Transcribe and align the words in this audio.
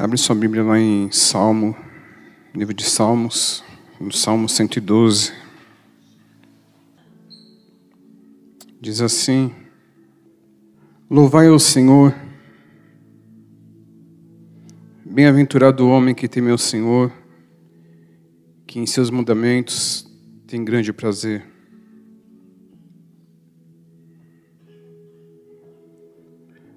Abre 0.00 0.16
sua 0.16 0.34
Bíblia 0.34 0.62
lá 0.62 0.78
em 0.78 1.10
Salmo, 1.10 1.76
livro 2.54 2.72
de 2.72 2.84
Salmos, 2.84 3.64
no 4.00 4.12
Salmo 4.12 4.48
112. 4.48 5.32
Diz 8.80 9.00
assim: 9.00 9.52
Louvai 11.10 11.48
ao 11.48 11.58
Senhor, 11.58 12.14
bem-aventurado 15.18 15.84
o 15.84 15.90
homem 15.90 16.14
que 16.14 16.28
teme 16.28 16.48
ao 16.48 16.56
Senhor, 16.56 17.12
que 18.64 18.78
em 18.78 18.86
seus 18.86 19.10
mandamentos 19.10 20.08
tem 20.46 20.64
grande 20.64 20.92
prazer. 20.92 21.44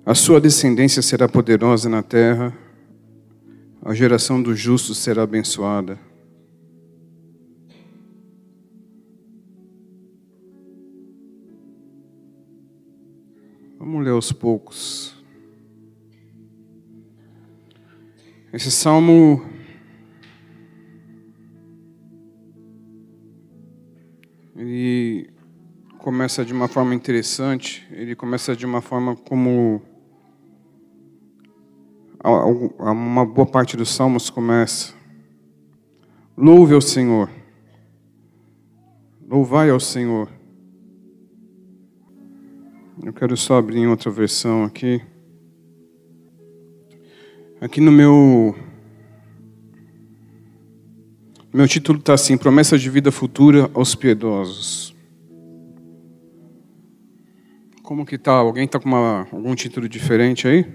A 0.03 0.15
sua 0.15 0.41
descendência 0.41 1.03
será 1.03 1.29
poderosa 1.29 1.87
na 1.87 2.01
terra, 2.01 2.51
a 3.79 3.93
geração 3.93 4.41
dos 4.41 4.59
justos 4.59 4.97
será 4.97 5.21
abençoada. 5.21 5.99
Vamos 13.77 14.03
ler 14.03 14.09
aos 14.09 14.31
poucos. 14.31 15.10
Esse 18.53 18.69
salmo 18.69 19.45
ele 24.55 25.29
começa 25.97 26.43
de 26.43 26.51
uma 26.51 26.67
forma 26.67 26.93
interessante, 26.93 27.87
ele 27.91 28.13
começa 28.13 28.53
de 28.53 28.65
uma 28.65 28.81
forma 28.81 29.15
como 29.15 29.81
uma 32.79 33.25
boa 33.25 33.47
parte 33.47 33.77
dos 33.77 33.89
salmos 33.89 34.29
começa. 34.29 34.93
Louve 36.37 36.73
ao 36.73 36.81
Senhor. 36.81 37.29
Louvai 39.29 39.69
ao 39.69 39.79
Senhor. 39.79 40.29
Eu 43.01 43.13
quero 43.13 43.37
só 43.37 43.57
abrir 43.57 43.79
em 43.79 43.87
outra 43.87 44.11
versão 44.11 44.65
aqui. 44.65 45.01
Aqui 47.61 47.79
no 47.79 47.91
meu. 47.91 48.55
Meu 51.53 51.67
título 51.67 51.99
está 51.99 52.15
assim: 52.15 52.35
Promessa 52.35 52.75
de 52.75 52.89
vida 52.89 53.11
futura 53.11 53.69
aos 53.75 53.93
piedosos. 53.93 54.95
Como 57.83 58.03
que 58.03 58.17
tá? 58.17 58.31
Alguém 58.31 58.65
está 58.65 58.79
com 58.79 58.89
uma, 58.89 59.27
algum 59.31 59.53
título 59.53 59.87
diferente 59.87 60.47
aí? 60.47 60.65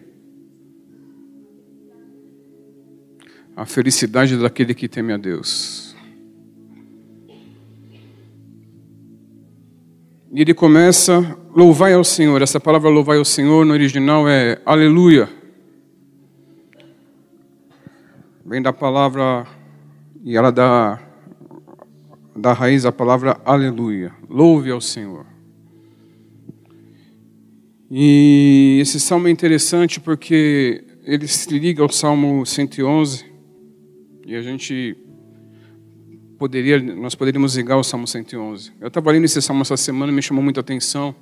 A 3.57 3.67
felicidade 3.67 4.39
daquele 4.39 4.73
que 4.73 4.87
teme 4.87 5.13
a 5.13 5.17
Deus. 5.17 5.97
E 10.33 10.41
ele 10.41 10.55
começa, 10.55 11.37
louvai 11.53 11.95
ao 11.95 12.05
Senhor. 12.05 12.41
Essa 12.43 12.61
palavra 12.61 12.89
louvai 12.89 13.19
ao 13.19 13.25
Senhor 13.25 13.67
no 13.67 13.73
original 13.73 14.29
é 14.29 14.63
aleluia. 14.65 15.36
Vem 18.49 18.63
da 18.63 18.73
palavra, 18.73 19.45
e 20.23 20.37
ela 20.37 20.53
dá 20.53 21.01
da 22.37 22.53
raiz 22.53 22.85
a 22.85 22.93
palavra 22.93 23.41
aleluia. 23.45 24.13
Louve 24.31 24.71
ao 24.71 24.81
Senhor. 24.81 25.27
E 27.91 28.79
esse 28.81 29.01
salmo 29.01 29.27
é 29.27 29.33
interessante 29.33 29.99
porque 29.99 30.85
ele 31.03 31.27
se 31.27 31.59
liga 31.59 31.83
ao 31.83 31.89
Salmo 31.89 32.47
111 32.47 33.25
e 34.25 34.37
a 34.37 34.43
gente 34.43 34.97
poderia, 36.39 36.81
nós 36.81 37.17
poderíamos 37.17 37.57
ligar 37.57 37.79
o 37.79 37.83
Salmo 37.83 38.07
111. 38.07 38.75
Eu 38.81 38.87
estava 38.87 39.11
lendo 39.11 39.25
esse 39.25 39.43
salmo 39.43 39.63
essa 39.63 39.77
semana, 39.77 40.13
me 40.13 40.23
chamou 40.23 40.45
muita 40.45 40.61
atenção. 40.61 41.13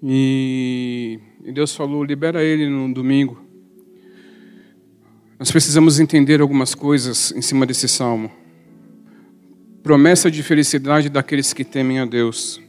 E, 0.00 1.18
e 1.44 1.50
Deus 1.50 1.74
falou: 1.74 2.04
libera 2.04 2.44
ele 2.44 2.68
no 2.68 2.94
domingo. 2.94 3.50
Nós 5.42 5.50
precisamos 5.50 5.98
entender 5.98 6.40
algumas 6.40 6.72
coisas 6.72 7.32
em 7.32 7.42
cima 7.42 7.66
desse 7.66 7.88
salmo. 7.88 8.30
Promessa 9.82 10.30
de 10.30 10.40
felicidade 10.40 11.08
daqueles 11.08 11.52
que 11.52 11.64
temem 11.64 11.98
a 11.98 12.04
Deus. 12.04 12.60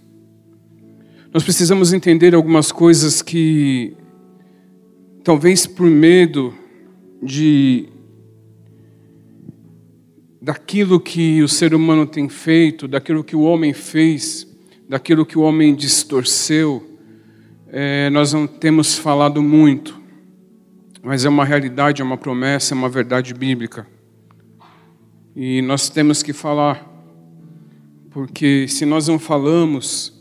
Nós 1.31 1.43
precisamos 1.43 1.93
entender 1.93 2.33
algumas 2.33 2.71
coisas 2.71 3.21
que, 3.21 3.93
talvez 5.23 5.67
por 5.67 5.85
medo 5.85 6.51
de 7.21 7.89
daquilo 10.41 10.99
que 10.99 11.43
o 11.43 11.47
ser 11.47 11.75
humano 11.75 12.07
tem 12.07 12.27
feito, 12.27 12.87
daquilo 12.87 13.23
que 13.23 13.35
o 13.35 13.41
homem 13.41 13.71
fez, 13.71 14.47
daquilo 14.89 15.27
que 15.27 15.37
o 15.37 15.41
homem 15.41 15.75
distorceu, 15.75 16.83
é, 17.67 18.09
nós 18.09 18.33
não 18.33 18.47
temos 18.47 18.97
falado 18.97 19.43
muito, 19.43 20.01
mas 21.05 21.25
é 21.25 21.29
uma 21.29 21.43
realidade, 21.43 22.01
é 22.01 22.05
uma 22.05 22.17
promessa, 22.17 22.73
é 22.73 22.77
uma 22.77 22.87
verdade 22.87 23.33
bíblica. 23.33 23.85
E 25.35 25.61
nós 25.61 25.89
temos 25.89 26.23
que 26.23 26.31
falar, 26.31 26.89
porque 28.09 28.69
se 28.69 28.85
nós 28.85 29.09
não 29.09 29.19
falamos, 29.19 30.13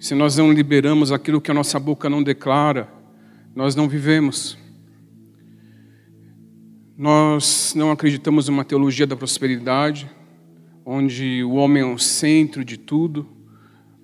se 0.00 0.14
nós 0.14 0.38
não 0.38 0.50
liberamos 0.50 1.12
aquilo 1.12 1.38
que 1.38 1.50
a 1.50 1.54
nossa 1.54 1.78
boca 1.78 2.08
não 2.08 2.22
declara, 2.22 2.88
nós 3.54 3.76
não 3.76 3.86
vivemos. 3.86 4.56
Nós 6.96 7.74
não 7.76 7.90
acreditamos 7.90 8.48
numa 8.48 8.64
teologia 8.64 9.06
da 9.06 9.16
prosperidade, 9.16 10.10
onde 10.82 11.44
o 11.44 11.52
homem 11.56 11.82
é 11.82 11.86
o 11.86 11.98
centro 11.98 12.64
de 12.64 12.78
tudo, 12.78 13.28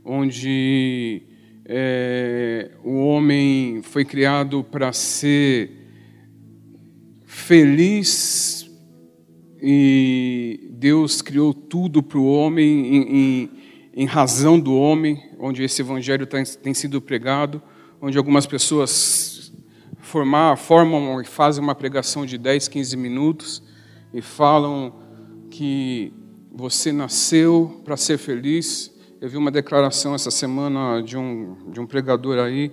onde 0.04 1.22
é, 1.64 2.70
o 2.84 3.06
homem 3.06 3.80
foi 3.82 4.04
criado 4.04 4.62
para 4.62 4.92
ser 4.92 5.81
feliz 7.32 8.70
e 9.60 10.68
Deus 10.72 11.22
criou 11.22 11.54
tudo 11.54 12.02
para 12.02 12.18
o 12.18 12.26
homem 12.26 12.96
em, 12.96 13.02
em, 13.02 13.50
em, 13.94 14.04
razão 14.04 14.60
do 14.60 14.76
homem, 14.76 15.18
onde 15.40 15.62
esse 15.62 15.80
evangelho 15.80 16.26
tem, 16.26 16.44
tem 16.44 16.74
sido 16.74 17.00
pregado, 17.00 17.62
onde 18.02 18.18
algumas 18.18 18.44
pessoas 18.44 19.50
formar, 19.98 20.56
formam 20.58 21.22
e 21.22 21.24
fazem 21.24 21.64
uma 21.64 21.74
pregação 21.74 22.26
de 22.26 22.36
10, 22.36 22.68
15 22.68 22.96
minutos 22.98 23.62
e 24.12 24.20
falam 24.20 24.92
que 25.50 26.12
você 26.52 26.92
nasceu 26.92 27.80
para 27.82 27.96
ser 27.96 28.18
feliz. 28.18 28.92
Eu 29.22 29.30
vi 29.30 29.38
uma 29.38 29.50
declaração 29.50 30.14
essa 30.14 30.30
semana 30.30 31.00
de 31.00 31.16
um, 31.16 31.56
de 31.70 31.80
um 31.80 31.86
pregador 31.86 32.38
aí. 32.38 32.70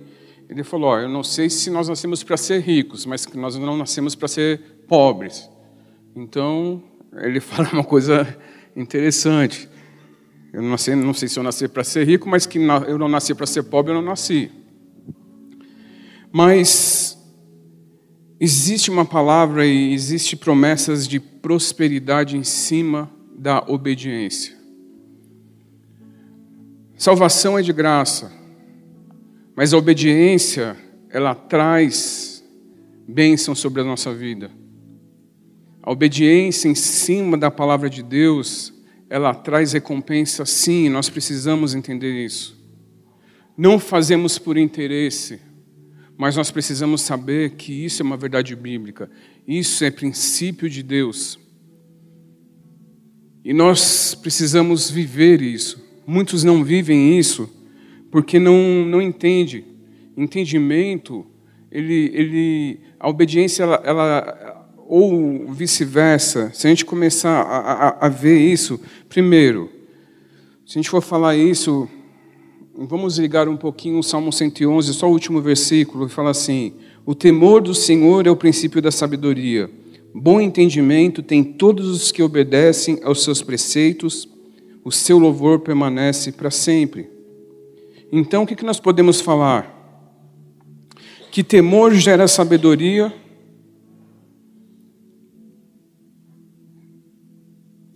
Ele 0.50 0.62
falou: 0.62 0.98
Eu 0.98 1.08
não 1.08 1.22
sei 1.22 1.48
se 1.48 1.70
nós 1.70 1.88
nascemos 1.88 2.22
para 2.22 2.36
ser 2.36 2.60
ricos, 2.60 3.06
mas 3.06 3.24
que 3.24 3.38
nós 3.38 3.56
não 3.56 3.76
nascemos 3.76 4.14
para 4.14 4.28
ser 4.28 4.60
pobres. 4.86 5.48
Então, 6.14 6.82
ele 7.14 7.38
fala 7.40 7.70
uma 7.72 7.84
coisa 7.84 8.26
interessante. 8.76 9.68
Eu 10.52 10.60
não 10.60 10.76
sei, 10.76 10.94
não 10.94 11.14
sei 11.14 11.28
se 11.28 11.38
eu 11.38 11.42
nasci 11.42 11.68
para 11.68 11.84
ser 11.84 12.04
rico, 12.04 12.28
mas 12.28 12.44
que 12.44 12.58
eu 12.58 12.98
não 12.98 13.08
nasci 13.08 13.34
para 13.34 13.46
ser 13.46 13.62
pobre, 13.62 13.92
eu 13.92 13.94
não 13.94 14.02
nasci. 14.02 14.50
Mas 16.32 17.16
Existe 18.42 18.90
uma 18.90 19.04
palavra 19.04 19.66
e 19.66 19.92
existe 19.92 20.34
promessas 20.34 21.06
de 21.06 21.20
prosperidade 21.20 22.38
em 22.38 22.42
cima 22.42 23.10
da 23.36 23.62
obediência. 23.68 24.56
Salvação 26.96 27.58
é 27.58 27.62
de 27.62 27.70
graça, 27.70 28.32
mas 29.60 29.74
a 29.74 29.76
obediência, 29.76 30.74
ela 31.10 31.34
traz 31.34 32.42
bênção 33.06 33.54
sobre 33.54 33.82
a 33.82 33.84
nossa 33.84 34.10
vida. 34.14 34.50
A 35.82 35.92
obediência 35.92 36.66
em 36.66 36.74
cima 36.74 37.36
da 37.36 37.50
palavra 37.50 37.90
de 37.90 38.02
Deus, 38.02 38.72
ela 39.10 39.34
traz 39.34 39.74
recompensa 39.74 40.46
sim, 40.46 40.88
nós 40.88 41.10
precisamos 41.10 41.74
entender 41.74 42.24
isso. 42.24 42.58
Não 43.54 43.78
fazemos 43.78 44.38
por 44.38 44.56
interesse, 44.56 45.38
mas 46.16 46.36
nós 46.36 46.50
precisamos 46.50 47.02
saber 47.02 47.50
que 47.50 47.84
isso 47.84 48.00
é 48.00 48.04
uma 48.06 48.16
verdade 48.16 48.56
bíblica, 48.56 49.10
isso 49.46 49.84
é 49.84 49.90
princípio 49.90 50.70
de 50.70 50.82
Deus. 50.82 51.38
E 53.44 53.52
nós 53.52 54.14
precisamos 54.14 54.90
viver 54.90 55.42
isso. 55.42 55.84
Muitos 56.06 56.44
não 56.44 56.64
vivem 56.64 57.18
isso 57.18 57.59
porque 58.10 58.38
não, 58.38 58.84
não 58.84 59.00
entendem. 59.00 59.64
Entendimento 60.16 61.26
ele, 61.70 62.10
ele, 62.12 62.80
a 62.98 63.08
obediência, 63.08 63.62
ela, 63.62 63.80
ela 63.84 64.66
ou 64.88 65.46
vice-versa, 65.52 66.50
se 66.52 66.66
a 66.66 66.70
gente 66.70 66.84
começar 66.84 67.42
a, 67.42 67.88
a, 67.88 68.06
a 68.06 68.08
ver 68.08 68.38
isso, 68.38 68.80
primeiro, 69.08 69.70
se 70.66 70.78
a 70.78 70.82
gente 70.82 70.90
for 70.90 71.00
falar 71.00 71.36
isso, 71.36 71.88
vamos 72.76 73.16
ligar 73.18 73.48
um 73.48 73.56
pouquinho 73.56 74.00
o 74.00 74.02
Salmo 74.02 74.32
111, 74.32 74.92
só 74.94 75.08
o 75.08 75.12
último 75.12 75.40
versículo, 75.40 76.08
que 76.08 76.12
fala 76.12 76.30
assim: 76.30 76.72
O 77.06 77.14
temor 77.14 77.60
do 77.60 77.72
Senhor 77.72 78.26
é 78.26 78.30
o 78.30 78.36
princípio 78.36 78.82
da 78.82 78.90
sabedoria. 78.90 79.70
Bom 80.12 80.40
entendimento 80.40 81.22
tem 81.22 81.44
todos 81.44 81.88
os 81.88 82.10
que 82.10 82.20
obedecem 82.20 82.98
aos 83.04 83.22
seus 83.22 83.40
preceitos, 83.42 84.28
o 84.84 84.90
seu 84.90 85.18
louvor 85.20 85.60
permanece 85.60 86.32
para 86.32 86.50
sempre. 86.50 87.08
Então, 88.12 88.42
o 88.42 88.46
que 88.46 88.64
nós 88.64 88.80
podemos 88.80 89.20
falar? 89.20 89.76
Que 91.30 91.44
temor 91.44 91.94
gera 91.94 92.26
sabedoria, 92.26 93.12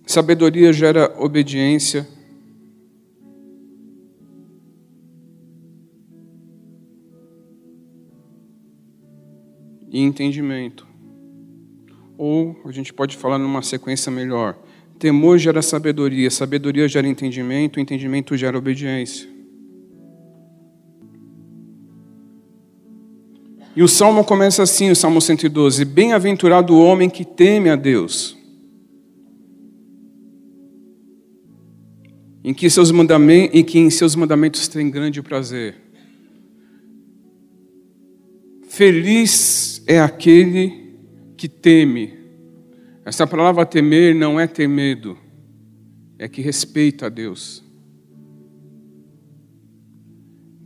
sabedoria 0.07 0.73
gera 0.73 1.13
obediência, 1.19 2.07
e 9.95 10.01
entendimento. 10.01 10.85
Ou 12.19 12.57
a 12.65 12.73
gente 12.73 12.93
pode 12.93 13.17
falar 13.17 13.39
numa 13.39 13.63
sequência 13.63 14.11
melhor: 14.11 14.59
temor 14.99 15.39
gera 15.39 15.63
sabedoria, 15.63 16.31
sabedoria 16.31 16.89
gera 16.89 17.07
entendimento, 17.07 17.79
entendimento 17.79 18.37
gera 18.37 18.59
obediência. 18.59 19.34
E 23.77 23.83
o 23.83 23.89
salmo 23.89 24.25
começa 24.25 24.63
assim, 24.63 24.91
o 24.91 24.97
salmo 24.97 25.21
112: 25.21 25.85
Bem-aventurado 25.85 26.75
o 26.75 26.85
homem 26.85 27.11
que 27.11 27.25
teme 27.25 27.69
a 27.69 27.75
Deus, 27.75 28.37
em 32.45 32.55
que, 32.55 32.71
seus 32.71 32.93
mandamentos, 32.93 33.59
em 33.59 33.65
que 33.65 33.79
em 33.79 33.91
seus 33.91 34.15
mandamentos 34.15 34.69
tem 34.69 34.89
grande 34.89 35.21
prazer. 35.21 35.75
Feliz 38.69 39.83
é 39.87 40.01
aquele 40.01 40.97
que 41.37 41.49
teme. 41.49 42.15
Essa 43.05 43.27
palavra 43.27 43.67
temer 43.67 44.15
não 44.15 44.39
é 44.39 44.47
ter 44.47 44.69
medo, 44.69 45.19
é 46.19 46.29
que 46.29 46.41
respeita 46.41 47.07
a 47.07 47.09
Deus, 47.09 47.63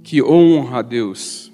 que 0.04 0.22
honra 0.22 0.80
a 0.80 0.82
Deus. 0.82 1.47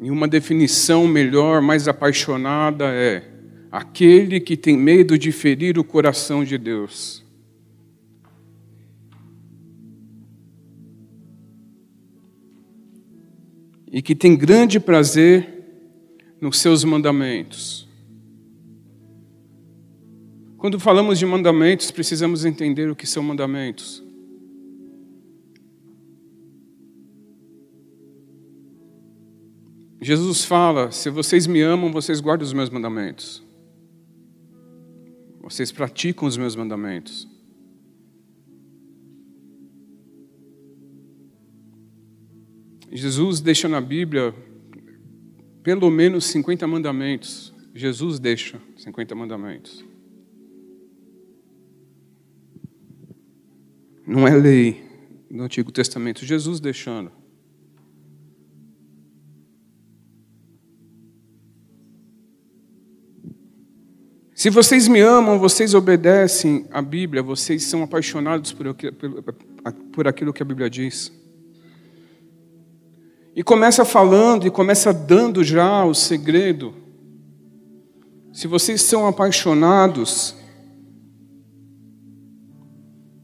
E 0.00 0.10
uma 0.10 0.28
definição 0.28 1.06
melhor, 1.06 1.62
mais 1.62 1.88
apaixonada 1.88 2.84
é 2.86 3.30
aquele 3.72 4.38
que 4.38 4.56
tem 4.56 4.76
medo 4.76 5.18
de 5.18 5.32
ferir 5.32 5.78
o 5.78 5.84
coração 5.84 6.44
de 6.44 6.58
Deus. 6.58 7.24
E 13.90 14.02
que 14.02 14.14
tem 14.14 14.36
grande 14.36 14.78
prazer 14.78 15.48
nos 16.40 16.58
seus 16.58 16.84
mandamentos. 16.84 17.88
Quando 20.58 20.78
falamos 20.78 21.18
de 21.18 21.26
mandamentos, 21.26 21.90
precisamos 21.90 22.44
entender 22.44 22.90
o 22.90 22.96
que 22.96 23.06
são 23.06 23.22
mandamentos. 23.22 24.03
Jesus 30.04 30.44
fala: 30.44 30.92
se 30.92 31.08
vocês 31.08 31.46
me 31.46 31.62
amam, 31.62 31.90
vocês 31.90 32.20
guardam 32.20 32.46
os 32.46 32.52
meus 32.52 32.68
mandamentos. 32.68 33.42
Vocês 35.40 35.72
praticam 35.72 36.28
os 36.28 36.36
meus 36.36 36.54
mandamentos. 36.54 37.26
Jesus 42.92 43.40
deixa 43.40 43.66
na 43.66 43.80
Bíblia 43.80 44.34
pelo 45.62 45.90
menos 45.90 46.26
50 46.26 46.66
mandamentos. 46.66 47.54
Jesus 47.74 48.18
deixa 48.18 48.60
50 48.76 49.14
mandamentos. 49.14 49.82
Não 54.06 54.28
é 54.28 54.36
lei 54.36 54.84
no 55.30 55.44
Antigo 55.44 55.72
Testamento, 55.72 56.26
Jesus 56.26 56.60
deixando. 56.60 57.23
Se 64.44 64.50
vocês 64.50 64.86
me 64.88 65.00
amam, 65.00 65.38
vocês 65.38 65.72
obedecem 65.72 66.66
à 66.70 66.82
Bíblia, 66.82 67.22
vocês 67.22 67.64
são 67.64 67.82
apaixonados 67.82 68.52
por, 68.52 68.76
por 69.90 70.06
aquilo 70.06 70.34
que 70.34 70.42
a 70.42 70.44
Bíblia 70.44 70.68
diz. 70.68 71.10
E 73.34 73.42
começa 73.42 73.86
falando 73.86 74.46
e 74.46 74.50
começa 74.50 74.92
dando 74.92 75.42
já 75.42 75.82
o 75.86 75.94
segredo. 75.94 76.74
Se 78.34 78.46
vocês 78.46 78.82
são 78.82 79.06
apaixonados, 79.06 80.36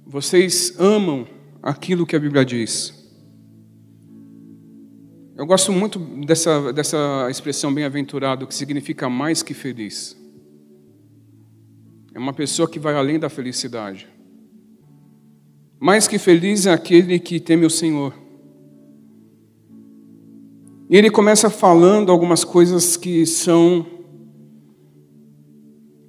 vocês 0.07 0.75
amam 0.79 1.29
aquilo 1.63 2.07
que 2.07 2.17
a 2.17 2.19
Bíblia 2.19 2.47
diz. 2.47 2.95
Eu 5.37 5.45
gosto 5.45 5.71
muito 5.71 5.99
dessa, 5.99 6.73
dessa 6.73 7.29
expressão 7.31 7.75
bem-aventurado, 7.75 8.47
que 8.47 8.55
significa 8.55 9.07
mais 9.11 9.43
que 9.43 9.53
feliz. 9.53 10.19
É 12.15 12.19
uma 12.19 12.33
pessoa 12.33 12.69
que 12.69 12.79
vai 12.79 12.95
além 12.95 13.19
da 13.19 13.29
felicidade. 13.29 14.09
Mais 15.79 16.07
que 16.07 16.19
feliz 16.19 16.67
é 16.67 16.73
aquele 16.73 17.19
que 17.19 17.41
teme 17.41 17.65
o 17.65 17.71
Senhor. 17.71 18.15
E 20.91 20.97
ele 20.97 21.11
começa 21.11 21.49
falando 21.49 22.11
algumas 22.11 22.43
coisas 22.43 22.97
que 22.97 23.25
são 23.25 23.87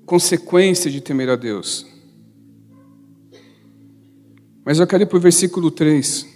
consequência 0.06 0.90
de 0.90 1.00
temer 1.00 1.30
a 1.30 1.36
Deus. 1.36 1.86
Mas 4.66 4.80
eu 4.80 4.88
quero 4.88 5.04
ir 5.04 5.06
para 5.06 5.18
o 5.18 5.22
versículo 5.22 5.72
3. 5.72 6.28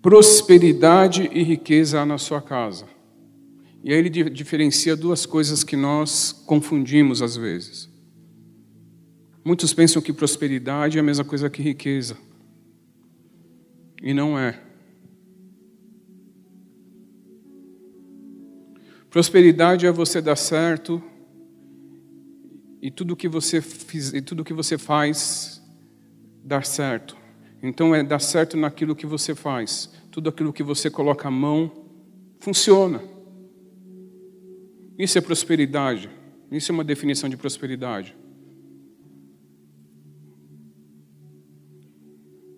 Prosperidade 0.00 1.28
e 1.32 1.42
riqueza 1.42 2.00
há 2.00 2.06
na 2.06 2.18
sua 2.18 2.40
casa. 2.40 2.86
E 3.82 3.92
aí 3.92 3.98
ele 3.98 4.08
diferencia 4.08 4.96
duas 4.96 5.26
coisas 5.26 5.62
que 5.62 5.76
nós 5.76 6.32
confundimos 6.46 7.20
às 7.20 7.36
vezes. 7.36 7.92
Muitos 9.44 9.74
pensam 9.74 10.00
que 10.00 10.12
prosperidade 10.12 10.96
é 10.96 11.00
a 11.00 11.04
mesma 11.04 11.24
coisa 11.24 11.50
que 11.50 11.60
riqueza. 11.60 12.16
E 14.02 14.14
não 14.14 14.38
é. 14.38 14.58
Prosperidade 19.10 19.86
é 19.86 19.92
você 19.92 20.20
dar 20.22 20.34
certo 20.34 21.02
e 22.82 22.90
tudo 22.90 23.14
que 23.14 23.28
você 23.28 23.60
fiz, 23.60 24.12
e 24.12 24.20
tudo 24.20 24.44
que 24.44 24.52
você 24.52 24.76
faz 24.78 25.62
dar 26.42 26.64
certo. 26.64 27.16
Então 27.62 27.94
é 27.94 28.02
dar 28.02 28.18
certo 28.18 28.56
naquilo 28.56 28.96
que 28.96 29.06
você 29.06 29.34
faz. 29.34 29.90
Tudo 30.10 30.30
aquilo 30.30 30.52
que 30.52 30.62
você 30.62 30.90
coloca 30.90 31.28
a 31.28 31.30
mão 31.30 31.70
funciona. 32.40 33.02
Isso 34.98 35.16
é 35.18 35.20
prosperidade. 35.20 36.10
Isso 36.50 36.72
é 36.72 36.74
uma 36.74 36.84
definição 36.84 37.28
de 37.28 37.36
prosperidade. 37.36 38.16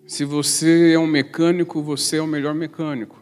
Se 0.07 0.23
você 0.23 0.93
é 0.93 0.99
um 0.99 1.05
mecânico, 1.05 1.81
você 1.81 2.15
é 2.15 2.21
o 2.21 2.27
melhor 2.27 2.55
mecânico. 2.55 3.21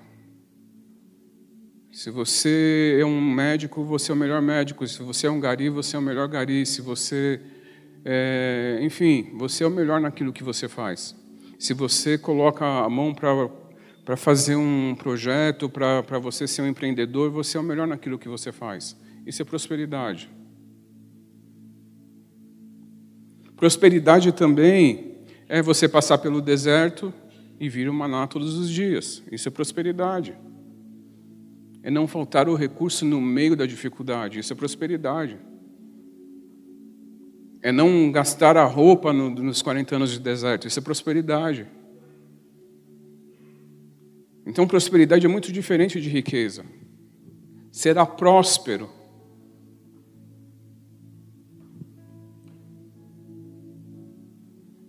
Se 1.92 2.12
você 2.12 3.00
é 3.01 3.06
um 3.06 3.20
médico, 3.20 3.84
você 3.84 4.12
é 4.12 4.13
o 4.13 4.18
melhor 4.18 4.39
médico. 4.39 4.88
Se 4.88 5.01
você 5.01 5.25
é 5.25 5.32
um 5.32 5.39
gari, 5.39 5.68
você 5.68 5.96
é 5.96 6.00
o 6.00 6.01
melhor 6.01 6.27
gari. 6.27 6.63
Se 6.63 6.82
você, 6.82 7.42
é, 8.06 8.77
enfim, 8.84 9.32
você 9.36 9.63
é 9.63 9.68
o 9.68 9.72
melhor 9.72 10.00
naquilo 10.00 10.32
que 10.32 10.44
você 10.44 10.68
faz. 10.68 11.15
Se 11.58 11.74
você 11.74 12.20
coloca 12.20 12.63
a 12.63 12.88
mão 12.88 13.15
para 13.15 14.15
fazer 14.15 14.56
um 14.56 14.94
projeto, 14.94 15.68
para 15.68 16.20
você 16.20 16.48
ser 16.48 16.62
um 16.62 16.68
empreendedor, 16.68 17.32
você 17.32 17.58
é 17.58 17.60
o 17.60 17.63
melhor 17.63 17.88
naquilo 17.88 18.20
que 18.20 18.30
você 18.30 18.51
faz. 18.51 18.96
Isso 19.25 19.42
é 19.42 19.46
prosperidade. 19.46 20.30
Prosperidade 23.56 24.32
também 24.34 25.14
é 25.47 25.61
você 25.61 25.87
passar 25.87 26.17
pelo 26.17 26.41
deserto 26.41 27.13
e 27.59 27.69
vir 27.69 27.89
o 27.89 27.93
maná 27.93 28.27
todos 28.27 28.57
os 28.57 28.69
dias. 28.69 29.23
Isso 29.31 29.47
é 29.47 29.51
prosperidade. 29.51 30.35
É 31.83 31.91
não 31.91 32.07
faltar 32.07 32.49
o 32.49 32.55
recurso 32.55 33.05
no 33.05 33.21
meio 33.21 33.55
da 33.55 33.65
dificuldade. 33.65 34.39
Isso 34.39 34.51
é 34.51 34.55
prosperidade. 34.55 35.37
É 37.61 37.71
não 37.71 38.11
gastar 38.11 38.57
a 38.57 38.65
roupa 38.65 39.13
nos 39.13 39.61
40 39.61 39.95
anos 39.95 40.11
de 40.11 40.19
deserto. 40.19 40.67
Isso 40.67 40.79
é 40.79 40.81
prosperidade. 40.81 41.67
Então, 44.45 44.67
prosperidade 44.67 45.25
é 45.25 45.29
muito 45.29 45.51
diferente 45.51 45.99
de 45.99 46.09
riqueza. 46.09 46.65
Será 47.71 48.05
próspero. 48.05 48.89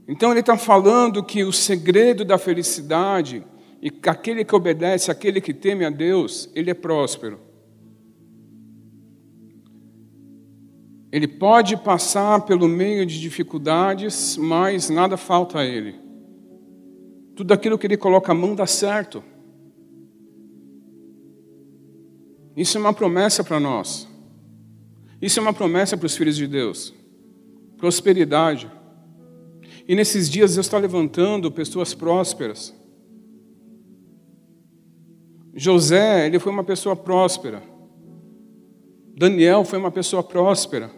Então, 0.08 0.30
ele 0.30 0.40
está 0.40 0.56
falando 0.56 1.22
que 1.22 1.42
o 1.42 1.52
segredo 1.52 2.24
da 2.24 2.38
felicidade 2.38 3.44
e 3.82 3.90
que 3.90 4.08
aquele 4.08 4.44
que 4.44 4.54
obedece, 4.54 5.10
aquele 5.10 5.40
que 5.40 5.52
teme 5.52 5.84
a 5.84 5.90
Deus, 5.90 6.50
ele 6.54 6.70
é 6.70 6.74
próspero. 6.74 7.40
Ele 11.10 11.26
pode 11.26 11.76
passar 11.76 12.42
pelo 12.42 12.68
meio 12.68 13.06
de 13.06 13.20
dificuldades, 13.20 14.36
mas 14.36 14.90
nada 14.90 15.16
falta 15.16 15.60
a 15.60 15.64
ele. 15.64 15.94
Tudo 17.34 17.52
aquilo 17.52 17.78
que 17.78 17.86
ele 17.86 17.96
coloca 17.96 18.32
a 18.32 18.34
mão 18.34 18.54
dá 18.54 18.66
certo. 18.66 19.22
Isso 22.56 22.78
é 22.78 22.80
uma 22.80 22.92
promessa 22.92 23.44
para 23.44 23.60
nós. 23.60 24.08
Isso 25.20 25.38
é 25.38 25.42
uma 25.42 25.52
promessa 25.52 25.96
para 25.96 26.06
os 26.06 26.16
filhos 26.16 26.36
de 26.36 26.46
Deus. 26.46 26.94
Prosperidade. 27.76 28.70
E 29.88 29.94
nesses 29.94 30.28
dias 30.28 30.54
Deus 30.54 30.66
está 30.66 30.78
levantando 30.78 31.50
pessoas 31.50 31.94
prósperas. 31.94 32.74
José, 35.54 36.26
ele 36.26 36.38
foi 36.38 36.52
uma 36.52 36.64
pessoa 36.64 36.94
próspera. 36.94 37.62
Daniel 39.16 39.64
foi 39.64 39.78
uma 39.78 39.90
pessoa 39.90 40.22
próspera. 40.22 40.90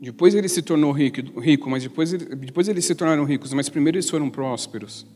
Depois 0.00 0.34
ele 0.34 0.48
se 0.48 0.62
tornou 0.62 0.90
rico, 0.92 1.38
rico 1.38 1.68
mas 1.68 1.82
depois, 1.82 2.10
depois 2.10 2.68
eles 2.68 2.86
se 2.86 2.94
tornaram 2.94 3.24
ricos, 3.24 3.52
mas 3.52 3.68
primeiro 3.68 3.96
eles 3.96 4.08
foram 4.08 4.30
prósperos. 4.30 5.06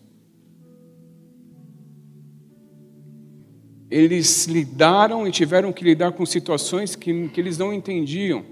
Eles 3.94 4.46
lidaram 4.46 5.24
e 5.24 5.30
tiveram 5.30 5.72
que 5.72 5.84
lidar 5.84 6.10
com 6.10 6.26
situações 6.26 6.96
que, 6.96 7.28
que 7.28 7.40
eles 7.40 7.56
não 7.56 7.72
entendiam. 7.72 8.44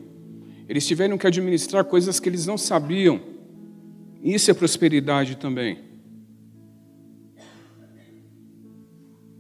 Eles 0.69 0.87
tiveram 0.87 1.19
que 1.19 1.27
administrar 1.27 1.85
coisas 1.85 2.21
que 2.21 2.29
eles 2.29 2.47
não 2.47 2.57
sabiam. 2.57 3.21
Isso 4.23 4.53
é 4.53 4.55
prosperidade 4.55 5.37
também. 5.37 5.81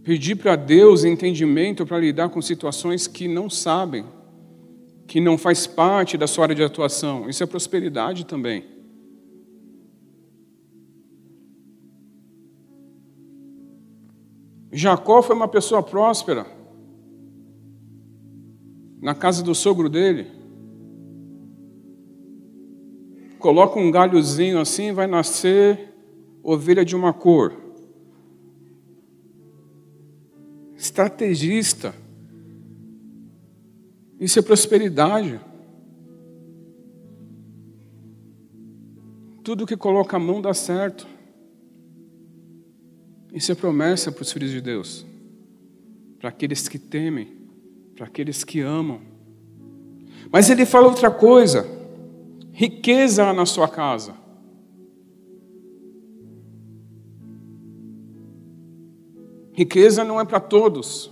Pedir 0.02 0.34
para 0.34 0.56
Deus 0.56 1.04
entendimento 1.04 1.86
para 1.86 2.00
lidar 2.00 2.30
com 2.30 2.42
situações 2.42 3.06
que 3.06 3.28
não 3.28 3.48
sabem 3.48 4.04
que 5.06 5.20
não 5.20 5.38
faz 5.38 5.68
parte 5.68 6.18
da 6.18 6.26
sua 6.26 6.46
área 6.46 6.56
de 6.56 6.64
atuação. 6.64 7.28
Isso 7.28 7.44
é 7.44 7.46
prosperidade 7.46 8.26
também. 8.26 8.64
Jacó 14.72 15.20
foi 15.20 15.36
uma 15.36 15.46
pessoa 15.46 15.82
próspera. 15.82 16.46
Na 19.02 19.14
casa 19.14 19.42
do 19.42 19.54
sogro 19.54 19.90
dele. 19.90 20.26
Coloca 23.38 23.78
um 23.78 23.90
galhozinho 23.90 24.58
assim, 24.58 24.92
vai 24.92 25.06
nascer 25.06 25.92
ovelha 26.42 26.84
de 26.84 26.96
uma 26.96 27.12
cor. 27.12 27.52
Estrategista. 30.74 31.94
Isso 34.18 34.38
é 34.38 34.42
prosperidade. 34.42 35.38
Tudo 39.44 39.66
que 39.66 39.76
coloca 39.76 40.16
a 40.16 40.20
mão 40.20 40.40
dá 40.40 40.54
certo. 40.54 41.11
Isso 43.32 43.50
é 43.50 43.54
promessa 43.54 44.12
para 44.12 44.22
os 44.22 44.30
filhos 44.30 44.50
de 44.50 44.60
Deus, 44.60 45.06
para 46.18 46.28
aqueles 46.28 46.68
que 46.68 46.78
temem, 46.78 47.28
para 47.96 48.06
aqueles 48.06 48.44
que 48.44 48.60
amam. 48.60 49.00
Mas 50.30 50.50
ele 50.50 50.66
fala 50.66 50.88
outra 50.88 51.10
coisa: 51.10 51.66
riqueza 52.52 53.32
na 53.32 53.46
sua 53.46 53.68
casa. 53.68 54.14
Riqueza 59.54 60.02
não 60.02 60.20
é 60.20 60.24
para 60.24 60.40
todos, 60.40 61.10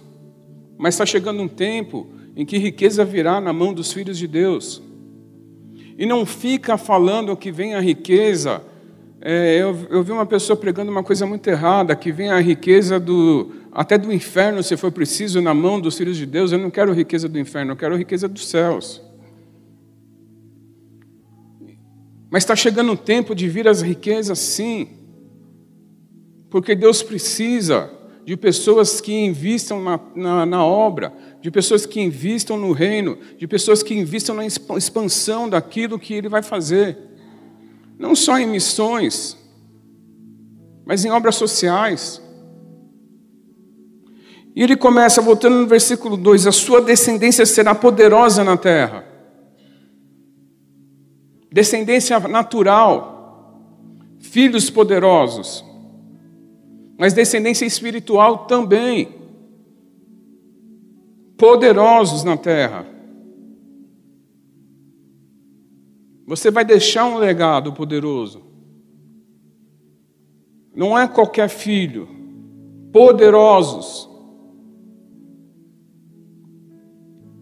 mas 0.79 0.95
está 0.95 1.05
chegando 1.05 1.43
um 1.43 1.49
tempo 1.49 2.07
em 2.35 2.45
que 2.45 2.57
riqueza 2.57 3.05
virá 3.05 3.41
na 3.41 3.53
mão 3.53 3.73
dos 3.73 3.93
filhos 3.93 4.17
de 4.17 4.27
Deus. 4.27 4.83
E 5.99 6.07
não 6.07 6.25
fica 6.25 6.79
falando 6.79 7.37
que 7.37 7.53
vem 7.53 7.75
a 7.75 7.81
riqueza. 7.81 8.63
É, 9.23 9.59
eu, 9.59 9.77
eu 9.91 10.03
vi 10.03 10.13
uma 10.13 10.25
pessoa 10.25 10.57
pregando 10.57 10.91
uma 10.91 11.03
coisa 11.03 11.27
muito 11.27 11.47
errada, 11.47 11.95
que 11.95 12.11
vem 12.11 12.31
a 12.31 12.41
riqueza 12.41 12.99
do 12.99 13.53
até 13.71 13.97
do 13.97 14.13
inferno, 14.13 14.63
se 14.63 14.77
for 14.77 14.91
preciso, 14.91 15.41
na 15.41 15.55
mão 15.55 15.81
dos 15.81 15.97
filhos 15.97 16.17
de 16.17 16.27
Deus. 16.27 16.53
Eu 16.53 16.59
não 16.59 16.71
quero 16.71 16.93
riqueza 16.93 17.29
do 17.29 17.39
inferno, 17.39 17.73
eu 17.73 17.77
quero 17.77 17.97
riqueza 17.97 18.27
dos 18.27 18.49
céus. 18.49 19.03
Mas 22.31 22.45
está 22.45 22.57
chegando 22.57 22.93
o 22.93 22.97
tempo 22.97 23.35
de 23.35 23.49
vir 23.49 23.69
as 23.69 23.83
riquezas, 23.83 24.39
sim, 24.39 24.89
porque 26.49 26.75
Deus 26.75 27.03
precisa 27.03 27.91
de 28.25 28.37
pessoas 28.37 29.01
que 29.01 29.13
investam 29.13 29.83
na, 29.83 30.01
na, 30.15 30.47
na, 30.47 30.65
obra, 30.65 31.13
de 31.41 31.51
pessoas 31.51 31.85
que 31.85 32.01
investam 32.01 32.57
no 32.57 32.73
reino, 32.73 33.19
de 33.37 33.47
pessoas 33.47 33.83
que 33.83 33.95
investam 33.95 34.35
na 34.35 34.47
expansão 34.47 35.49
daquilo 35.49 35.99
que 35.99 36.15
Ele 36.15 36.29
vai 36.29 36.43
fazer. 36.43 37.10
Não 38.01 38.17
só 38.17 38.37
em 38.37 38.49
missões, 38.49 39.37
mas 40.85 41.05
em 41.05 41.11
obras 41.11 41.37
sociais. 41.37 42.21
E 44.57 44.61
ele 44.61 44.77
começa, 44.77 45.23
voltando 45.23 45.59
no 45.59 45.67
versículo 45.69 46.17
2: 46.17 46.49
A 46.49 46.53
sua 46.53 46.81
descendência 46.81 47.47
será 47.47 47.77
poderosa 47.77 48.43
na 48.43 48.57
terra. 48.57 49.05
Descendência 51.53 52.19
natural, 52.19 53.61
filhos 54.19 54.69
poderosos 54.69 55.65
mas 57.01 57.15
descendência 57.15 57.65
espiritual 57.65 58.45
também. 58.45 59.09
Poderosos 61.39 62.25
na 62.25 62.37
terra. 62.37 62.85
Você 66.31 66.49
vai 66.49 66.65
deixar 66.65 67.07
um 67.07 67.17
legado 67.17 67.73
poderoso. 67.73 68.41
Não 70.73 70.97
é 70.97 71.09
qualquer 71.09 71.49
filho. 71.49 72.09
Poderosos. 72.93 74.09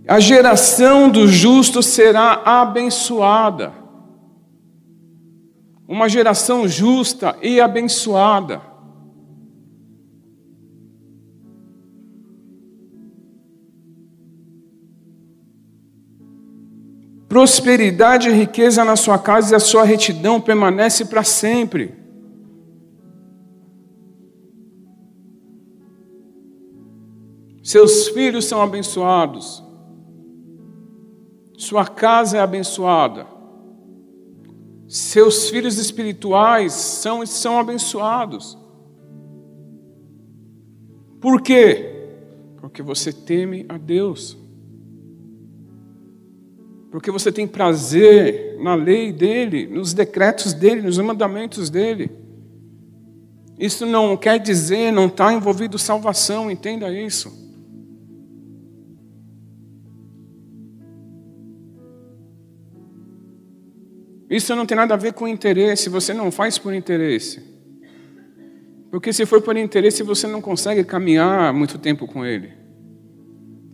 A 0.08 0.18
geração 0.18 1.10
do 1.10 1.28
justo 1.28 1.82
será 1.82 2.40
abençoada. 2.46 3.74
Uma 5.86 6.08
geração 6.08 6.66
justa 6.66 7.36
e 7.42 7.60
abençoada. 7.60 8.62
Prosperidade 17.28 18.30
e 18.30 18.32
riqueza 18.32 18.82
na 18.84 18.96
sua 18.96 19.18
casa 19.18 19.52
e 19.52 19.56
a 19.56 19.60
sua 19.60 19.84
retidão 19.84 20.40
permanece 20.40 21.04
para 21.04 21.22
sempre. 21.22 21.94
Seus 27.62 28.08
filhos 28.08 28.46
são 28.46 28.62
abençoados. 28.62 29.62
Sua 31.58 31.86
casa 31.86 32.38
é 32.38 32.40
abençoada. 32.40 33.26
Seus 34.88 35.50
filhos 35.50 35.76
espirituais 35.76 36.72
são, 36.72 37.26
são 37.26 37.58
abençoados. 37.58 38.56
Por 41.20 41.42
quê? 41.42 42.08
Porque 42.56 42.82
você 42.82 43.12
teme 43.12 43.66
a 43.68 43.76
Deus 43.76 44.34
porque 46.90 47.10
você 47.10 47.30
tem 47.30 47.46
prazer 47.46 48.56
na 48.60 48.74
lei 48.74 49.12
dele, 49.12 49.66
nos 49.66 49.92
decretos 49.92 50.54
dele, 50.54 50.82
nos 50.82 50.98
mandamentos 50.98 51.68
dele. 51.68 52.10
Isso 53.58 53.84
não 53.84 54.16
quer 54.16 54.38
dizer, 54.38 54.92
não 54.92 55.06
está 55.06 55.32
envolvido 55.32 55.78
salvação, 55.78 56.50
entenda 56.50 56.90
isso. 56.90 57.46
Isso 64.30 64.54
não 64.54 64.66
tem 64.66 64.76
nada 64.76 64.94
a 64.94 64.96
ver 64.96 65.12
com 65.12 65.26
interesse, 65.26 65.88
você 65.88 66.14
não 66.14 66.30
faz 66.30 66.58
por 66.58 66.72
interesse. 66.72 67.42
Porque 68.90 69.12
se 69.12 69.26
for 69.26 69.42
por 69.42 69.56
interesse, 69.56 70.02
você 70.02 70.26
não 70.26 70.40
consegue 70.40 70.84
caminhar 70.84 71.52
muito 71.52 71.78
tempo 71.78 72.06
com 72.06 72.24
ele. 72.24 72.52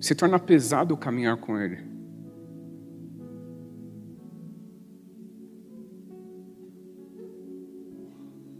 Se 0.00 0.14
torna 0.14 0.38
pesado 0.38 0.96
caminhar 0.96 1.36
com 1.36 1.58
ele. 1.58 1.93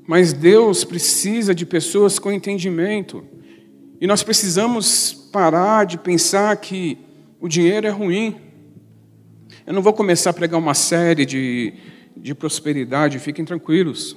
Mas 0.06 0.32
Deus 0.32 0.84
precisa 0.84 1.54
de 1.54 1.64
pessoas 1.64 2.18
com 2.18 2.30
entendimento. 2.30 3.25
E 4.00 4.06
nós 4.06 4.23
precisamos 4.23 5.12
parar 5.32 5.84
de 5.84 5.96
pensar 5.96 6.54
que 6.58 6.99
o 7.40 7.49
dinheiro 7.49 7.87
é 7.87 7.90
ruim. 7.90 8.37
Eu 9.66 9.73
não 9.73 9.80
vou 9.80 9.94
começar 9.94 10.30
a 10.30 10.34
pregar 10.34 10.58
uma 10.58 10.75
série 10.75 11.25
de, 11.25 11.73
de 12.16 12.34
prosperidade, 12.34 13.18
fiquem 13.18 13.44
tranquilos. 13.44 14.16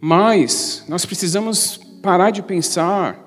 Mas 0.00 0.84
nós 0.88 1.06
precisamos 1.06 1.76
parar 2.02 2.30
de 2.30 2.42
pensar 2.42 3.24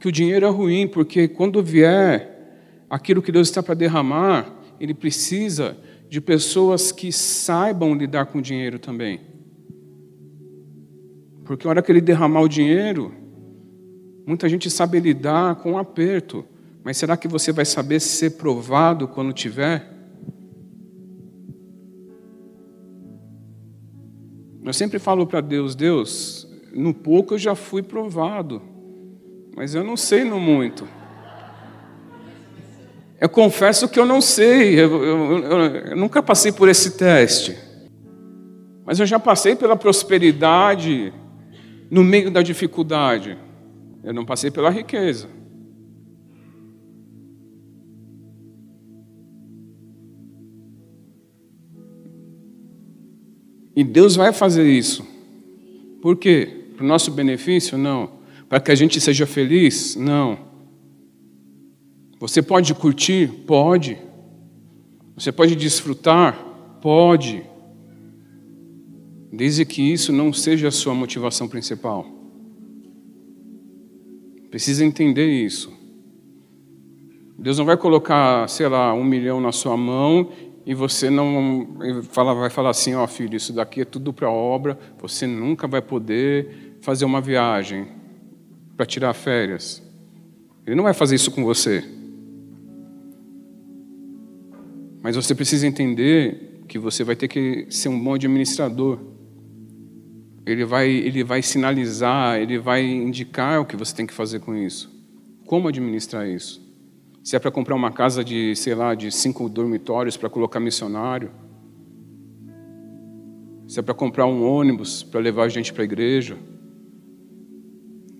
que 0.00 0.08
o 0.08 0.12
dinheiro 0.12 0.44
é 0.44 0.50
ruim, 0.50 0.88
porque 0.88 1.28
quando 1.28 1.62
vier 1.62 2.84
aquilo 2.90 3.22
que 3.22 3.32
Deus 3.32 3.48
está 3.48 3.62
para 3.62 3.74
derramar, 3.74 4.52
Ele 4.80 4.94
precisa 4.94 5.76
de 6.08 6.20
pessoas 6.20 6.90
que 6.90 7.12
saibam 7.12 7.94
lidar 7.94 8.26
com 8.26 8.38
o 8.38 8.42
dinheiro 8.42 8.78
também. 8.78 9.35
Porque 11.46 11.66
a 11.66 11.70
hora 11.70 11.82
que 11.82 11.90
Ele 11.90 12.00
derramar 12.00 12.42
o 12.42 12.48
dinheiro, 12.48 13.14
muita 14.26 14.48
gente 14.48 14.68
sabe 14.68 15.00
lidar 15.00 15.56
com 15.56 15.72
o 15.72 15.78
aperto, 15.78 16.44
mas 16.84 16.98
será 16.98 17.16
que 17.16 17.26
você 17.26 17.52
vai 17.52 17.64
saber 17.64 18.00
ser 18.00 18.32
provado 18.32 19.08
quando 19.08 19.32
tiver? 19.32 19.90
Eu 24.62 24.72
sempre 24.72 24.98
falo 24.98 25.26
para 25.26 25.40
Deus: 25.40 25.74
Deus, 25.74 26.46
no 26.74 26.92
pouco 26.92 27.34
eu 27.34 27.38
já 27.38 27.54
fui 27.54 27.82
provado 27.82 28.76
mas 29.56 29.74
eu 29.74 29.82
não 29.82 29.96
sei 29.96 30.22
no 30.22 30.38
muito. 30.38 30.86
Eu 33.18 33.28
confesso 33.30 33.88
que 33.88 33.98
eu 33.98 34.04
não 34.04 34.20
sei, 34.20 34.78
eu, 34.78 35.02
eu, 35.02 35.38
eu, 35.38 35.60
eu, 35.60 35.96
nunca 35.96 36.22
passei 36.22 36.52
por 36.52 36.68
esse 36.68 36.98
teste. 36.98 37.56
Mas 38.84 39.00
eu 39.00 39.06
já 39.06 39.18
passei 39.18 39.56
pela 39.56 39.74
prosperidade 39.74 41.10
no 41.90 42.04
meio 42.04 42.30
da 42.30 42.42
dificuldade. 42.42 43.36
Eu 44.02 44.12
não 44.12 44.24
passei 44.24 44.50
pela 44.50 44.70
riqueza. 44.70 45.28
E 53.74 53.84
Deus 53.84 54.16
vai 54.16 54.32
fazer 54.32 54.66
isso. 54.66 55.06
Por 56.00 56.16
quê? 56.16 56.64
Para 56.76 56.84
o 56.84 56.88
nosso 56.88 57.10
benefício? 57.10 57.76
Não 57.76 58.16
para 58.48 58.60
que 58.60 58.70
a 58.70 58.74
gente 58.74 59.00
seja 59.00 59.26
feliz? 59.26 59.96
Não. 59.96 60.38
Você 62.20 62.40
pode 62.40 62.72
curtir? 62.74 63.28
Pode. 63.46 63.98
Você 65.16 65.32
pode 65.32 65.56
desfrutar? 65.56 66.34
Pode. 66.80 67.44
Desde 69.36 69.66
que 69.66 69.82
isso 69.82 70.14
não 70.14 70.32
seja 70.32 70.68
a 70.68 70.70
sua 70.70 70.94
motivação 70.94 71.46
principal. 71.46 72.06
Precisa 74.50 74.82
entender 74.82 75.26
isso. 75.26 75.70
Deus 77.38 77.58
não 77.58 77.66
vai 77.66 77.76
colocar, 77.76 78.48
sei 78.48 78.66
lá, 78.66 78.94
um 78.94 79.04
milhão 79.04 79.38
na 79.38 79.52
sua 79.52 79.76
mão 79.76 80.32
e 80.64 80.72
você 80.72 81.10
não 81.10 81.76
vai 82.14 82.48
falar 82.48 82.70
assim, 82.70 82.94
ó 82.94 83.04
oh, 83.04 83.06
filho, 83.06 83.36
isso 83.36 83.52
daqui 83.52 83.82
é 83.82 83.84
tudo 83.84 84.10
para 84.10 84.30
obra, 84.30 84.78
você 84.98 85.26
nunca 85.26 85.68
vai 85.68 85.82
poder 85.82 86.78
fazer 86.80 87.04
uma 87.04 87.20
viagem 87.20 87.86
para 88.74 88.86
tirar 88.86 89.12
férias. 89.12 89.82
Ele 90.66 90.74
não 90.74 90.84
vai 90.84 90.94
fazer 90.94 91.14
isso 91.14 91.30
com 91.30 91.44
você. 91.44 91.84
Mas 95.02 95.14
você 95.14 95.34
precisa 95.34 95.66
entender 95.66 96.62
que 96.66 96.78
você 96.78 97.04
vai 97.04 97.14
ter 97.14 97.28
que 97.28 97.66
ser 97.68 97.90
um 97.90 98.02
bom 98.02 98.14
administrador. 98.14 99.15
Ele 100.46 100.64
vai, 100.64 100.88
ele 100.88 101.24
vai 101.24 101.42
sinalizar, 101.42 102.40
ele 102.40 102.56
vai 102.56 102.80
indicar 102.80 103.60
o 103.60 103.64
que 103.64 103.76
você 103.76 103.94
tem 103.94 104.06
que 104.06 104.14
fazer 104.14 104.38
com 104.38 104.54
isso. 104.54 104.88
Como 105.44 105.66
administrar 105.66 106.28
isso? 106.28 106.64
Se 107.24 107.34
é 107.34 107.38
para 107.40 107.50
comprar 107.50 107.74
uma 107.74 107.90
casa 107.90 108.22
de, 108.22 108.54
sei 108.54 108.72
lá, 108.72 108.94
de 108.94 109.10
cinco 109.10 109.48
dormitórios 109.48 110.16
para 110.16 110.30
colocar 110.30 110.60
missionário. 110.60 111.32
Se 113.66 113.80
é 113.80 113.82
para 113.82 113.92
comprar 113.92 114.26
um 114.26 114.48
ônibus 114.48 115.02
para 115.02 115.18
levar 115.18 115.42
a 115.42 115.48
gente 115.48 115.72
para 115.72 115.82
a 115.82 115.84
igreja. 115.84 116.38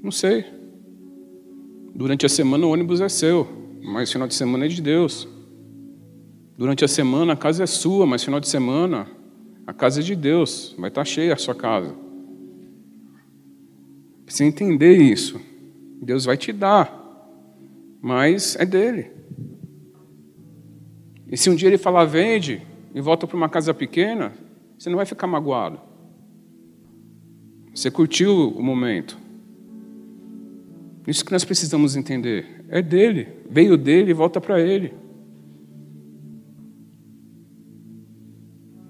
Não 0.03 0.11
sei. 0.11 0.45
Durante 1.95 2.27
a 2.27 2.29
semana 2.29 2.67
o 2.67 2.73
ônibus 2.73 3.01
é 3.01 3.09
seu, 3.09 3.47
mas 3.85 4.11
final 4.11 4.27
de 4.27 4.35
semana 4.35 4.65
é 4.65 4.69
de 4.69 4.83
Deus. 4.83 5.29
Durante 6.59 6.85
a 6.85 6.89
semana 6.89 7.35
a 7.35 7.37
casa 7.37 7.63
é 7.63 7.67
sua, 7.67 8.05
mas 8.05 8.25
final 8.25 8.41
de 8.41 8.49
semana 8.49 9.07
a 9.65 9.73
casa 9.73 10.01
é 10.01 10.03
de 10.03 10.17
Deus, 10.17 10.75
vai 10.77 10.89
estar 10.89 11.05
cheia 11.05 11.33
a 11.33 11.37
sua 11.37 11.55
casa. 11.55 12.06
Precisa 14.27 14.45
entender 14.45 14.97
isso. 14.97 15.41
Deus 16.03 16.25
vai 16.25 16.37
te 16.37 16.53
dar, 16.53 16.93
mas 18.03 18.57
é 18.57 18.67
dele. 18.67 19.13
E 21.31 21.37
se 21.37 21.49
um 21.49 21.55
dia 21.55 21.69
ele 21.69 21.79
falar 21.79 22.05
vende 22.05 22.61
e 22.93 23.01
volta 23.01 23.27
para 23.27 23.37
uma 23.37 23.49
casa 23.49 23.73
pequena, 23.73 24.33
você 24.77 24.91
não 24.91 24.97
vai 24.97 25.07
ficar 25.07 25.29
magoado. 25.29 25.81
Você 27.75 27.91
curtiu 27.91 28.51
o 28.51 28.63
momento. 28.63 29.17
Isso 31.07 31.25
que 31.25 31.33
nós 31.33 31.45
precisamos 31.45 31.95
entender. 31.95 32.65
É 32.69 32.83
dele, 32.83 33.29
veio 33.49 33.77
dele 33.77 34.11
e 34.11 34.15
volta 34.15 34.41
para 34.41 34.61
ele. 34.61 34.93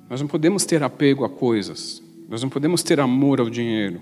Nós 0.08 0.20
não 0.20 0.28
podemos 0.28 0.64
ter 0.64 0.82
apego 0.82 1.24
a 1.24 1.28
coisas, 1.28 2.02
nós 2.28 2.42
não 2.42 2.48
podemos 2.48 2.82
ter 2.82 3.00
amor 3.00 3.40
ao 3.40 3.50
dinheiro. 3.50 4.00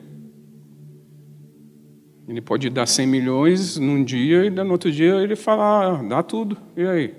Ele 2.27 2.41
pode 2.41 2.71
dar 2.71 2.87
100 2.87 3.07
milhões 3.07 3.77
num 3.77 4.03
dia 4.03 4.47
e 4.47 4.51
no 4.51 4.73
outro 4.73 4.91
dia 4.91 5.17
ele 5.17 5.37
fala, 5.37 5.99
ah, 5.99 6.03
dá 6.03 6.23
tudo, 6.23 6.57
e 6.77 6.83
aí? 6.83 7.15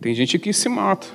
Tem 0.00 0.14
gente 0.14 0.38
que 0.38 0.52
se 0.52 0.68
mata. 0.68 1.06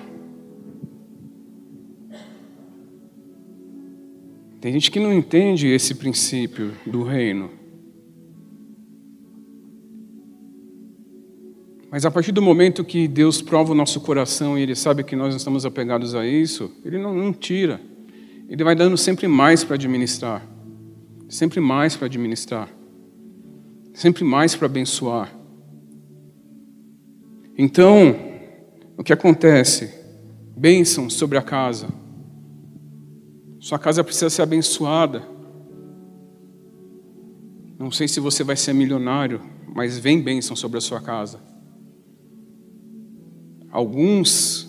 Tem 4.60 4.74
gente 4.74 4.92
que 4.92 5.00
não 5.00 5.14
entende 5.14 5.68
esse 5.68 5.96
princípio 5.96 6.74
do 6.86 7.04
reino. 7.04 7.50
Mas 11.90 12.06
a 12.06 12.12
partir 12.12 12.32
do 12.32 12.42
momento 12.42 12.84
que 12.84 13.08
Deus 13.08 13.42
prova 13.42 13.72
o 13.72 13.76
nosso 13.76 14.02
coração 14.02 14.60
e 14.60 14.62
Ele 14.62 14.76
sabe 14.76 15.04
que 15.04 15.16
nós 15.16 15.34
estamos 15.34 15.66
apegados 15.66 16.14
a 16.14 16.26
isso, 16.26 16.72
Ele 16.84 16.98
não, 16.98 17.14
não 17.14 17.32
tira. 17.32 17.80
Ele 18.50 18.64
vai 18.64 18.76
dando 18.76 18.98
sempre 18.98 19.28
mais 19.28 19.64
para 19.64 19.76
administrar. 19.76 20.59
Sempre 21.30 21.62
mais 21.62 21.96
para 21.96 22.08
administrar. 22.08 22.68
Sempre 23.94 24.24
mais 24.24 24.56
para 24.56 24.66
abençoar. 24.66 25.32
Então, 27.56 28.16
o 28.98 29.04
que 29.04 29.14
acontece? 29.14 29.94
Bênção 30.58 31.10
sobre 31.10 31.38
a 31.38 31.42
casa. 31.42 31.88
Sua 33.60 33.78
casa 33.78 34.04
precisa 34.04 34.30
ser 34.30 34.42
abençoada. 34.42 35.24
Não 37.78 37.92
sei 37.92 38.08
se 38.08 38.20
você 38.20 38.44
vai 38.44 38.56
ser 38.56 38.74
milionário, 38.74 39.42
mas 39.74 40.00
vem 40.00 40.22
bênção 40.22 40.56
sobre 40.56 40.78
a 40.78 40.82
sua 40.82 41.00
casa. 41.00 41.40
Alguns 43.70 44.68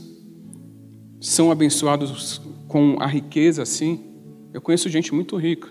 são 1.20 1.50
abençoados 1.50 2.40
com 2.68 2.96
a 3.00 3.06
riqueza 3.06 3.62
assim. 3.62 4.12
Eu 4.52 4.60
conheço 4.60 4.88
gente 4.88 5.14
muito 5.14 5.36
rica, 5.36 5.68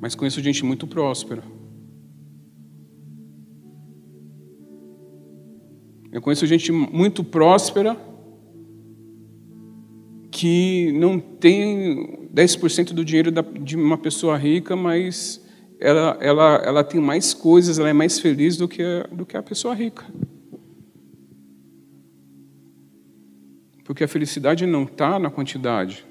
mas 0.00 0.14
conheço 0.14 0.40
gente 0.40 0.64
muito 0.64 0.86
próspera. 0.86 1.42
Eu 6.12 6.22
conheço 6.22 6.46
gente 6.46 6.72
muito 6.72 7.22
próspera 7.22 7.96
que 10.30 10.92
não 10.92 11.18
tem 11.18 12.28
10% 12.34 12.92
do 12.92 13.04
dinheiro 13.04 13.30
de 13.62 13.76
uma 13.76 13.98
pessoa 13.98 14.36
rica, 14.36 14.76
mas 14.76 15.44
ela, 15.78 16.16
ela, 16.20 16.56
ela 16.64 16.84
tem 16.84 17.00
mais 17.00 17.34
coisas, 17.34 17.78
ela 17.78 17.88
é 17.88 17.92
mais 17.92 18.18
feliz 18.18 18.56
do 18.56 18.66
que 18.68 18.82
a, 18.82 19.02
do 19.14 19.26
que 19.26 19.36
a 19.36 19.42
pessoa 19.42 19.74
rica. 19.74 20.04
Porque 23.84 24.04
a 24.04 24.08
felicidade 24.08 24.66
não 24.66 24.82
está 24.84 25.18
na 25.18 25.30
quantidade. 25.30 26.04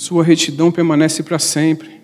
Sua 0.00 0.24
retidão 0.24 0.72
permanece 0.72 1.22
para 1.22 1.38
sempre. 1.38 2.00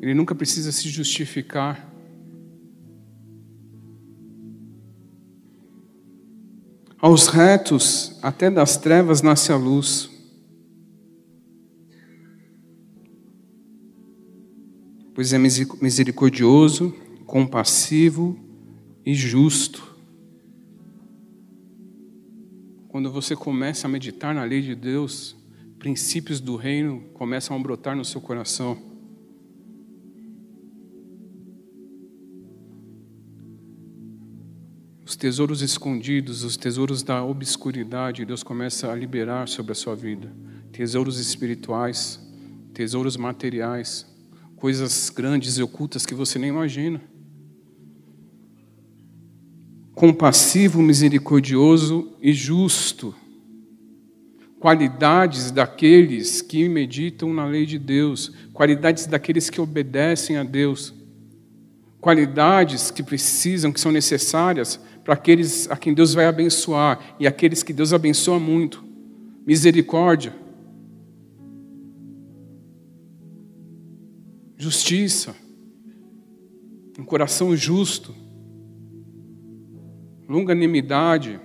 Ele 0.00 0.14
nunca 0.14 0.34
precisa 0.34 0.72
se 0.72 0.88
justificar. 0.88 1.86
Aos 6.98 7.28
retos, 7.28 8.18
até 8.22 8.50
das 8.50 8.78
trevas 8.78 9.20
nasce 9.20 9.52
a 9.52 9.56
luz. 9.56 10.17
Pois 15.18 15.32
é 15.32 15.36
misericordioso, 15.36 16.94
compassivo 17.26 18.38
e 19.04 19.16
justo. 19.16 19.96
Quando 22.86 23.10
você 23.10 23.34
começa 23.34 23.88
a 23.88 23.90
meditar 23.90 24.32
na 24.32 24.44
lei 24.44 24.62
de 24.62 24.76
Deus, 24.76 25.36
princípios 25.76 26.38
do 26.38 26.54
reino 26.54 27.00
começam 27.14 27.56
a 27.56 27.58
brotar 27.58 27.96
no 27.96 28.04
seu 28.04 28.20
coração. 28.20 28.78
Os 35.04 35.16
tesouros 35.16 35.62
escondidos, 35.62 36.44
os 36.44 36.56
tesouros 36.56 37.02
da 37.02 37.24
obscuridade, 37.24 38.24
Deus 38.24 38.44
começa 38.44 38.88
a 38.88 38.94
liberar 38.94 39.48
sobre 39.48 39.72
a 39.72 39.74
sua 39.74 39.96
vida. 39.96 40.32
Tesouros 40.70 41.18
espirituais, 41.18 42.20
tesouros 42.72 43.16
materiais, 43.16 44.06
coisas 44.58 45.10
grandes 45.10 45.56
e 45.56 45.62
ocultas 45.62 46.04
que 46.04 46.14
você 46.14 46.38
nem 46.38 46.50
imagina. 46.50 47.00
Compassivo, 49.94 50.82
misericordioso 50.82 52.12
e 52.20 52.32
justo. 52.32 53.14
Qualidades 54.60 55.50
daqueles 55.50 56.42
que 56.42 56.68
meditam 56.68 57.32
na 57.32 57.46
lei 57.46 57.64
de 57.64 57.78
Deus, 57.78 58.32
qualidades 58.52 59.06
daqueles 59.06 59.48
que 59.48 59.60
obedecem 59.60 60.36
a 60.36 60.42
Deus, 60.42 60.92
qualidades 62.00 62.90
que 62.90 63.02
precisam, 63.02 63.72
que 63.72 63.80
são 63.80 63.92
necessárias 63.92 64.80
para 65.04 65.14
aqueles 65.14 65.70
a 65.70 65.76
quem 65.76 65.94
Deus 65.94 66.12
vai 66.12 66.26
abençoar 66.26 67.16
e 67.18 67.26
aqueles 67.26 67.62
que 67.62 67.72
Deus 67.72 67.92
abençoa 67.92 68.38
muito. 68.38 68.84
Misericórdia, 69.46 70.34
justiça, 74.58 75.36
um 76.98 77.04
coração 77.04 77.54
justo, 77.54 78.12
longanimidade, 80.28 81.40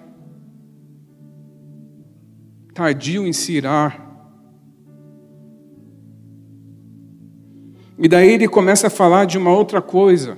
tardio 2.73 3.27
em 3.27 3.31
se 3.31 3.53
irar. 3.53 4.01
E 7.99 8.07
daí 8.07 8.31
ele 8.31 8.47
começa 8.47 8.87
a 8.87 8.89
falar 8.89 9.25
de 9.25 9.37
uma 9.37 9.55
outra 9.55 9.79
coisa. 9.79 10.35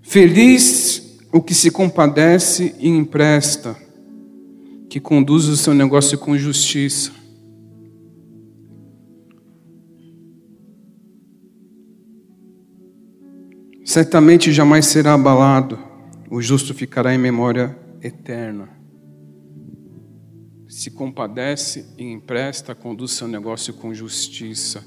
Feliz 0.00 1.20
o 1.30 1.42
que 1.42 1.54
se 1.54 1.70
compadece 1.70 2.74
e 2.78 2.88
empresta, 2.88 3.76
que 4.88 4.98
conduz 4.98 5.44
o 5.46 5.56
seu 5.56 5.74
negócio 5.74 6.16
com 6.16 6.38
justiça. 6.38 7.23
Certamente 13.94 14.52
jamais 14.52 14.86
será 14.86 15.14
abalado, 15.14 15.78
o 16.28 16.42
justo 16.42 16.74
ficará 16.74 17.14
em 17.14 17.18
memória 17.18 17.78
eterna. 18.02 18.68
Se 20.66 20.90
compadece 20.90 21.86
e 21.96 22.02
empresta, 22.02 22.74
conduz 22.74 23.12
seu 23.12 23.28
negócio 23.28 23.72
com 23.72 23.94
justiça. 23.94 24.84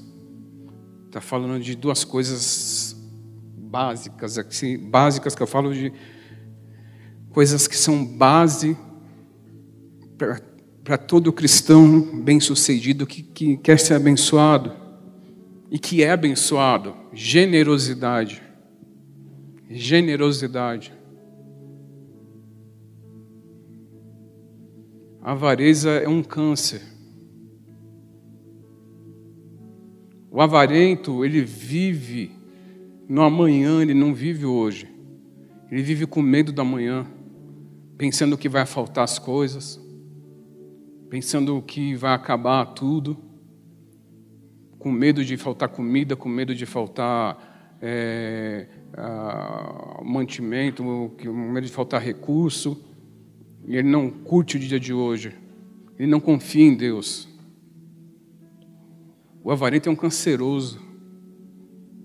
Está 1.06 1.22
falando 1.22 1.58
de 1.58 1.74
duas 1.74 2.04
coisas 2.04 2.94
básicas, 3.56 4.36
aqui, 4.36 4.76
básicas 4.76 5.34
que 5.34 5.42
eu 5.42 5.46
falo 5.46 5.72
de 5.72 5.90
coisas 7.30 7.66
que 7.66 7.78
são 7.78 8.04
base 8.04 8.76
para 10.84 10.98
todo 10.98 11.32
cristão 11.32 12.22
bem-sucedido 12.22 13.06
que, 13.06 13.22
que 13.22 13.56
quer 13.56 13.80
ser 13.80 13.94
abençoado 13.94 14.70
e 15.70 15.78
que 15.78 16.02
é 16.02 16.10
abençoado. 16.10 16.94
Generosidade. 17.14 18.47
Generosidade. 19.68 20.92
A 25.20 25.32
avareza 25.32 25.90
é 25.90 26.08
um 26.08 26.22
câncer. 26.22 26.80
O 30.30 30.40
avarento, 30.40 31.24
ele 31.24 31.42
vive 31.42 32.30
no 33.08 33.22
amanhã, 33.22 33.82
ele 33.82 33.92
não 33.92 34.14
vive 34.14 34.46
hoje. 34.46 34.88
Ele 35.70 35.82
vive 35.82 36.06
com 36.06 36.22
medo 36.22 36.52
da 36.52 36.64
manhã, 36.64 37.06
pensando 37.96 38.38
que 38.38 38.48
vai 38.48 38.64
faltar 38.64 39.04
as 39.04 39.18
coisas, 39.18 39.78
pensando 41.10 41.60
que 41.60 41.94
vai 41.94 42.14
acabar 42.14 42.64
tudo, 42.66 43.18
com 44.78 44.90
medo 44.90 45.24
de 45.24 45.36
faltar 45.36 45.68
comida, 45.68 46.16
com 46.16 46.28
medo 46.28 46.54
de 46.54 46.64
faltar 46.64 47.76
é, 47.82 48.66
a, 48.96 50.00
mantimento, 50.04 50.82
com 50.82 51.32
medo 51.32 51.66
de 51.66 51.72
faltar 51.72 52.00
recurso. 52.00 52.82
E 53.66 53.76
ele 53.76 53.88
não 53.88 54.10
curte 54.10 54.56
o 54.56 54.60
dia 54.60 54.80
de 54.80 54.92
hoje. 54.92 55.36
Ele 55.98 56.10
não 56.10 56.20
confia 56.20 56.64
em 56.64 56.76
Deus. 56.76 57.28
O 59.42 59.50
avarento 59.50 59.88
é 59.88 59.92
um 59.92 59.96
canceroso 59.96 60.80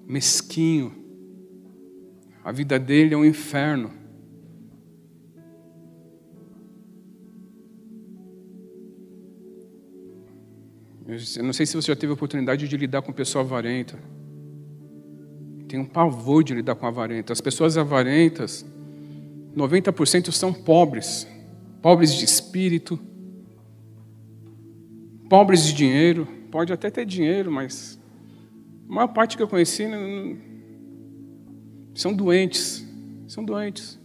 mesquinho. 0.08 0.94
A 2.44 2.52
vida 2.52 2.78
dele 2.78 3.14
é 3.14 3.18
um 3.18 3.26
inferno. 3.26 3.92
Eu 11.06 11.44
não 11.44 11.54
sei 11.54 11.66
se 11.66 11.76
você 11.76 11.92
já 11.92 11.96
teve 11.96 12.12
a 12.12 12.14
oportunidade 12.14 12.68
de 12.68 12.78
lidar 12.78 13.02
com 13.02 13.12
pessoa 13.12 13.44
avarenta. 13.44 14.00
Um 15.80 15.86
pavor 15.86 16.44
de 16.44 16.54
lidar 16.54 16.76
com 16.76 16.86
avarenta. 16.86 17.34
As 17.34 17.42
pessoas 17.42 17.78
avarentas, 17.78 18.66
90% 19.56 20.32
são 20.32 20.54
pobres. 20.54 21.28
Pobres 21.82 22.14
de 22.14 22.24
espírito, 22.24 23.00
pobres 25.30 25.66
de 25.66 25.74
dinheiro. 25.74 26.28
Pode 26.52 26.72
até 26.72 26.90
ter 26.90 27.06
dinheiro, 27.06 27.52
mas 27.52 28.00
a 28.88 28.94
maior 28.94 29.08
parte 29.08 29.36
que 29.36 29.42
eu 29.42 29.48
conheci 29.48 29.88
não, 29.88 30.38
são 31.96 32.14
doentes. 32.14 32.86
São 33.28 33.44
doentes. 33.44 34.00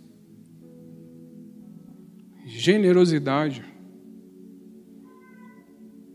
Generosidade. 2.46 3.62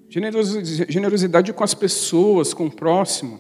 Generosidade 0.10 1.54
com 1.54 1.63
as 1.63 1.74
pessoas, 1.74 2.54
com 2.54 2.66
o 2.66 2.72
próximo. 2.72 3.39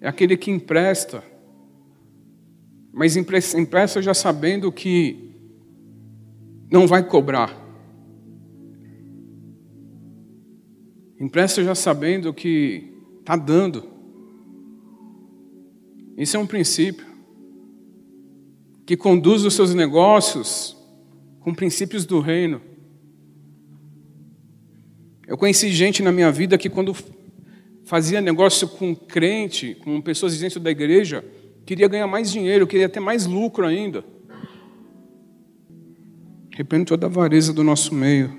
É 0.00 0.08
aquele 0.08 0.36
que 0.36 0.50
empresta, 0.50 1.22
mas 2.92 3.16
empresta 3.16 4.00
já 4.00 4.14
sabendo 4.14 4.72
que 4.72 5.30
não 6.70 6.86
vai 6.86 7.06
cobrar. 7.06 7.58
Empresta 11.18 11.62
já 11.62 11.74
sabendo 11.74 12.32
que 12.32 12.94
está 13.18 13.36
dando. 13.36 13.84
Isso 16.16 16.36
é 16.36 16.40
um 16.40 16.46
princípio 16.46 17.06
que 18.86 18.96
conduz 18.96 19.44
os 19.44 19.54
seus 19.54 19.74
negócios 19.74 20.76
com 21.40 21.54
princípios 21.54 22.06
do 22.06 22.20
reino. 22.20 22.60
Eu 25.26 25.36
conheci 25.36 25.70
gente 25.70 26.02
na 26.02 26.10
minha 26.10 26.32
vida 26.32 26.58
que, 26.58 26.68
quando 26.68 26.94
fazia 27.90 28.20
negócio 28.20 28.68
com 28.68 28.94
crente, 28.94 29.74
com 29.82 30.00
pessoas 30.00 30.38
dentro 30.38 30.60
da 30.60 30.70
igreja, 30.70 31.24
queria 31.66 31.88
ganhar 31.88 32.06
mais 32.06 32.30
dinheiro, 32.30 32.64
queria 32.64 32.88
ter 32.88 33.00
mais 33.00 33.26
lucro 33.26 33.66
ainda. 33.66 34.04
Arrependo 36.54 36.84
toda 36.84 37.06
a 37.06 37.10
avareza 37.10 37.52
do 37.52 37.64
nosso 37.64 37.92
meio. 37.92 38.32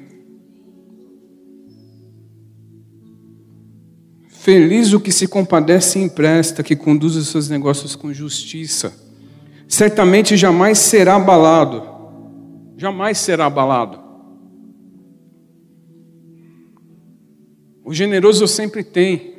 Feliz 4.30 4.94
o 4.94 5.02
que 5.02 5.12
se 5.12 5.28
compadece 5.28 6.00
e 6.00 6.04
empresta, 6.04 6.64
que 6.64 6.74
conduz 6.74 7.18
os 7.18 7.28
seus 7.28 7.50
negócios 7.50 7.94
com 7.94 8.14
justiça. 8.14 8.96
Certamente 9.68 10.38
jamais 10.38 10.78
será 10.78 11.18
abalado. 11.18 11.84
Jamais 12.78 13.18
será 13.18 13.48
abalado. 13.48 14.00
O 17.84 17.94
generoso 17.94 18.48
sempre 18.48 18.82
tem. 18.82 19.31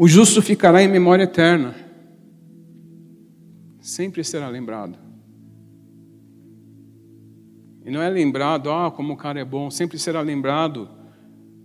O 0.00 0.06
justo 0.06 0.40
ficará 0.40 0.80
em 0.80 0.86
memória 0.86 1.24
eterna. 1.24 1.74
Sempre 3.80 4.22
será 4.22 4.48
lembrado. 4.48 4.96
E 7.84 7.90
não 7.90 8.00
é 8.00 8.08
lembrado, 8.08 8.70
ah, 8.70 8.92
como 8.92 9.14
o 9.14 9.16
cara 9.16 9.40
é 9.40 9.44
bom, 9.44 9.68
sempre 9.72 9.98
será 9.98 10.20
lembrado 10.20 10.88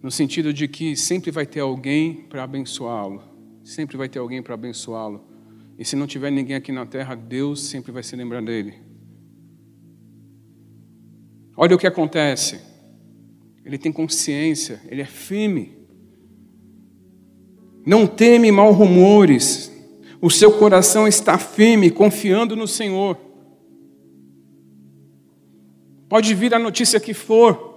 no 0.02 0.10
sentido 0.10 0.52
de 0.52 0.68
que 0.68 0.96
sempre 0.96 1.30
vai 1.30 1.46
ter 1.46 1.60
alguém 1.60 2.24
para 2.24 2.44
abençoá-lo. 2.44 3.22
sempre 3.64 3.96
vai 3.98 4.10
ter 4.10 4.18
alguém 4.18 4.42
para 4.42 4.56
abençoá-lo. 4.56 5.28
E 5.78 5.86
se 5.86 5.96
não 5.96 6.08
tiver 6.08 6.32
ninguém 6.32 6.56
aqui 6.56 6.72
na 6.72 6.88
terra, 6.88 7.14
Deus 7.14 7.62
sempre 7.62 7.92
vai 7.92 8.02
se 8.02 8.16
lembrar 8.16 8.42
dele. 8.42 8.74
Olha 11.56 11.76
o 11.76 11.80
que 11.80 11.86
acontece. 11.86 12.60
Ele 13.64 13.78
tem 13.78 13.92
consciência, 13.92 14.82
ele 14.88 15.04
é 15.04 15.06
firme. 15.06 15.83
Não 17.86 18.08
teme 18.08 18.52
mal 18.52 18.72
rumores. 18.72 19.72
O 20.22 20.30
seu 20.30 20.54
coração 20.54 21.08
está 21.08 21.38
firme, 21.38 21.92
confiando 21.92 22.56
no 22.56 22.68
Senhor. 22.68 23.18
Pode 26.08 26.34
vir 26.34 26.54
a 26.54 26.60
notícia 26.60 27.00
que 27.00 27.14
for. 27.14 27.74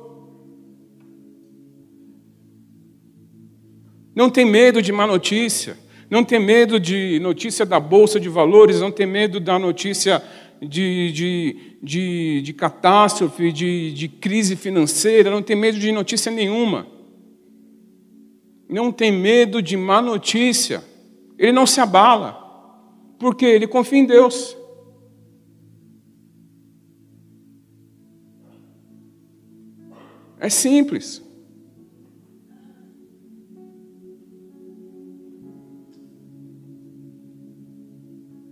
Não 4.15 4.31
tem 4.31 4.45
medo 4.45 4.81
de 4.81 4.93
má 4.93 5.07
notícia. 5.07 5.77
Não 6.09 6.23
tem 6.23 6.39
medo 6.39 6.79
de 6.79 7.19
notícia 7.21 7.67
da 7.67 7.81
Bolsa 7.81 8.21
de 8.21 8.29
Valores. 8.29 8.81
Não 8.81 8.93
tem 8.93 9.07
medo 9.07 9.41
da 9.41 9.59
notícia 9.59 10.23
de, 10.63 11.13
de, 11.13 11.57
de, 11.83 12.43
de 12.43 12.53
catástrofe, 12.53 13.51
de, 13.51 13.93
de 13.93 14.07
crise 14.07 14.55
financeira. 14.55 15.31
Não 15.31 15.43
tem 15.43 15.57
medo 15.57 15.79
de 15.79 15.91
notícia 15.91 16.31
nenhuma. 16.31 16.87
Não 18.69 18.91
tem 18.91 19.13
medo 19.13 19.63
de 19.63 19.77
má 19.77 20.03
notícia. 20.03 20.83
Ele 21.39 21.53
não 21.53 21.67
se 21.67 21.81
abala. 21.81 22.43
Porque 23.19 23.45
ele 23.45 23.67
confia 23.67 23.99
em 23.99 24.07
Deus. 24.07 24.57
É 30.39 30.49
simples. 30.49 31.23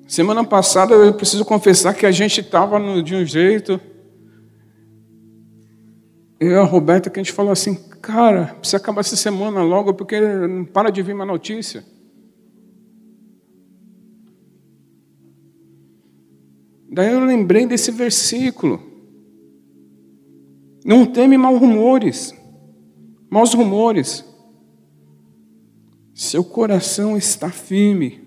Semana 0.06 0.44
passada 0.44 0.94
eu 0.94 1.12
preciso 1.12 1.44
confessar 1.44 1.92
que 1.92 2.06
a 2.06 2.12
gente 2.12 2.40
estava 2.40 2.78
de 3.02 3.16
um 3.16 3.24
jeito. 3.24 3.80
Eu 6.38 6.50
e 6.50 6.54
a 6.54 6.64
Roberta 6.64 7.08
que 7.08 7.20
a 7.20 7.22
gente 7.22 7.32
falou 7.32 7.52
assim, 7.52 7.74
cara, 8.02 8.54
precisa 8.58 8.76
acabar 8.76 9.00
essa 9.00 9.16
semana 9.16 9.62
logo 9.62 9.94
porque 9.94 10.20
não 10.20 10.64
para 10.64 10.90
de 10.90 11.02
vir 11.02 11.14
uma 11.14 11.24
notícia. 11.24 11.84
Daí 16.90 17.12
eu 17.12 17.24
lembrei 17.24 17.66
desse 17.66 17.90
versículo. 17.90 18.80
Não 20.84 21.06
teme 21.06 21.36
maus 21.36 21.58
rumores. 21.58 22.34
Maus 23.30 23.54
rumores. 23.54 24.24
Seu 26.14 26.44
coração 26.44 27.16
está 27.16 27.50
firme. 27.50 28.23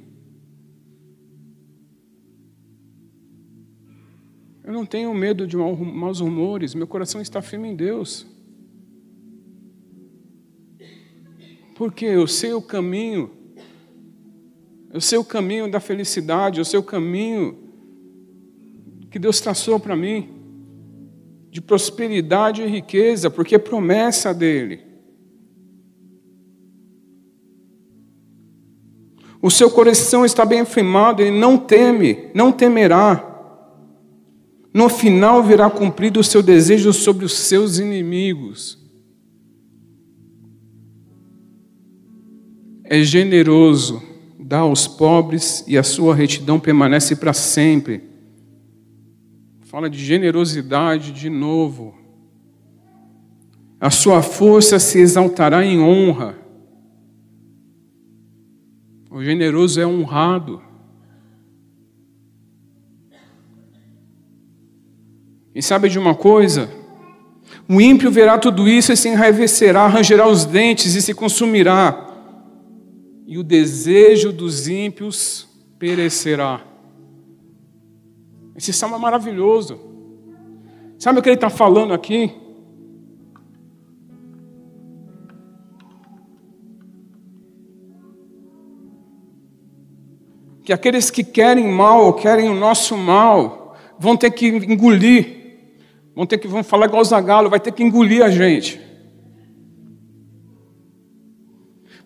Eu 4.68 4.74
não 4.74 4.86
tenho 4.86 5.14
medo 5.14 5.48
de 5.48 5.56
maus 5.56 6.20
rumores, 6.20 6.76
meu 6.76 6.86
coração 6.86 7.22
está 7.22 7.42
firme 7.42 7.70
em 7.70 7.74
Deus. 7.74 8.28
Porque 11.74 12.04
eu 12.04 12.28
sei 12.28 12.52
o 12.52 12.62
caminho, 12.62 13.32
eu 14.92 15.00
sei 15.00 15.18
o 15.18 15.24
caminho 15.24 15.72
da 15.72 15.80
felicidade, 15.80 16.60
eu 16.60 16.66
sei 16.66 16.78
o 16.78 16.84
caminho 16.84 17.58
que 19.10 19.18
Deus 19.18 19.40
traçou 19.40 19.80
para 19.80 19.96
mim, 19.96 20.28
de 21.50 21.62
prosperidade 21.62 22.62
e 22.62 22.68
riqueza, 22.68 23.30
porque 23.30 23.56
é 23.56 23.60
promessa 23.60 24.34
dele. 24.34 24.82
O 29.42 29.50
seu 29.50 29.72
coração 29.72 30.26
está 30.26 30.44
bem 30.46 30.66
firmado, 30.66 31.22
ele 31.22 31.40
não 31.40 31.58
teme, 31.58 32.30
não 32.34 32.52
temerá. 32.52 33.27
No 34.74 34.90
final 34.90 35.44
virá 35.44 35.70
cumprido 35.70 36.20
o 36.20 36.24
seu 36.24 36.44
desejo 36.44 36.94
sobre 36.94 37.26
os 37.26 37.34
seus 37.34 37.80
inimigos. 37.80 38.78
É 42.84 43.02
generoso, 43.02 44.02
dá 44.40 44.60
aos 44.60 44.88
pobres 44.88 45.64
e 45.68 45.78
a 45.78 45.84
sua 45.84 46.16
retidão 46.16 46.60
permanece 46.60 47.16
para 47.16 47.34
sempre. 47.34 48.04
Fala 49.62 49.90
de 49.90 49.98
generosidade 49.98 51.12
de 51.12 51.30
novo. 51.30 51.94
A 53.80 53.90
sua 53.90 54.22
força 54.22 54.80
se 54.80 55.00
exaltará 55.00 55.66
em 55.66 55.80
honra. 55.80 56.38
O 59.12 59.22
generoso 59.22 59.80
é 59.82 59.86
honrado. 59.86 60.62
E 65.58 65.64
sabe 65.64 65.90
de 65.90 65.98
uma 65.98 66.14
coisa? 66.14 66.70
O 67.68 67.82
ímpio 67.82 68.12
verá 68.12 68.38
tudo 68.38 68.70
isso 68.70 68.94
e 68.94 68.96
se 68.96 69.10
enraivecerá, 69.10 69.86
arranjará 69.86 70.28
os 70.28 70.46
dentes 70.46 70.94
e 70.94 71.02
se 71.02 71.16
consumirá. 71.16 72.14
E 73.26 73.40
o 73.40 73.44
desejo 73.44 74.32
dos 74.32 74.68
ímpios 74.68 75.48
perecerá. 75.80 76.62
Esse 78.56 78.72
salmo 78.72 78.98
é 78.98 79.00
maravilhoso. 79.00 79.80
Sabe 81.00 81.18
o 81.18 81.24
que 81.24 81.30
ele 81.30 81.38
está 81.38 81.50
falando 81.50 81.92
aqui? 81.92 82.36
Que 90.64 90.72
aqueles 90.72 91.10
que 91.10 91.24
querem 91.24 91.68
mal, 91.68 92.14
querem 92.14 92.48
o 92.48 92.54
nosso 92.54 92.96
mal, 92.96 93.76
vão 93.98 94.16
ter 94.16 94.30
que 94.30 94.50
engolir 94.50 95.37
Vão 96.18 96.26
ter 96.26 96.40
que 96.40 96.48
vão 96.48 96.64
falar 96.64 96.88
igual 96.88 97.04
o 97.04 97.06
Zagalo, 97.06 97.48
vai 97.48 97.60
ter 97.60 97.72
que 97.72 97.84
engolir 97.84 98.26
a 98.26 98.30
gente. 98.32 98.82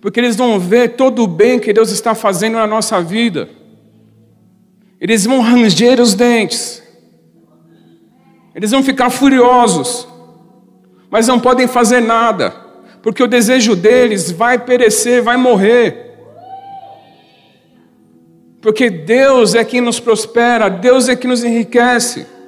Porque 0.02 0.20
eles 0.20 0.36
vão 0.36 0.60
ver 0.60 0.98
todo 0.98 1.24
o 1.24 1.28
bem 1.28 1.58
que 1.58 1.72
Deus 1.72 1.92
está 1.92 2.14
fazendo 2.14 2.56
na 2.56 2.68
nossa 2.68 3.02
vida. 3.02 3.48
Eles 5.00 5.24
vão 5.24 5.40
ranger 5.40 6.02
os 6.02 6.14
dentes. 6.14 6.84
Eles 8.54 8.72
vão 8.72 8.84
ficar 8.84 9.10
furiosos. 9.10 10.06
Mas 11.10 11.30
não 11.30 11.40
podem 11.40 11.66
fazer 11.66 12.02
nada. 12.02 12.54
Porque 13.02 13.24
o 13.24 13.28
desejo 13.28 13.78
deles 13.78 14.30
vai 14.30 14.60
perecer, 14.60 15.24
vai 15.24 15.38
morrer. 15.38 16.18
Porque 18.60 18.90
Deus 18.90 19.56
é 19.56 19.64
quem 19.64 19.80
nos 19.80 20.02
prospera, 20.02 20.68
Deus 20.68 21.08
é 21.08 21.16
quem 21.16 21.30
nos 21.30 21.46
enriquece. 21.46 22.41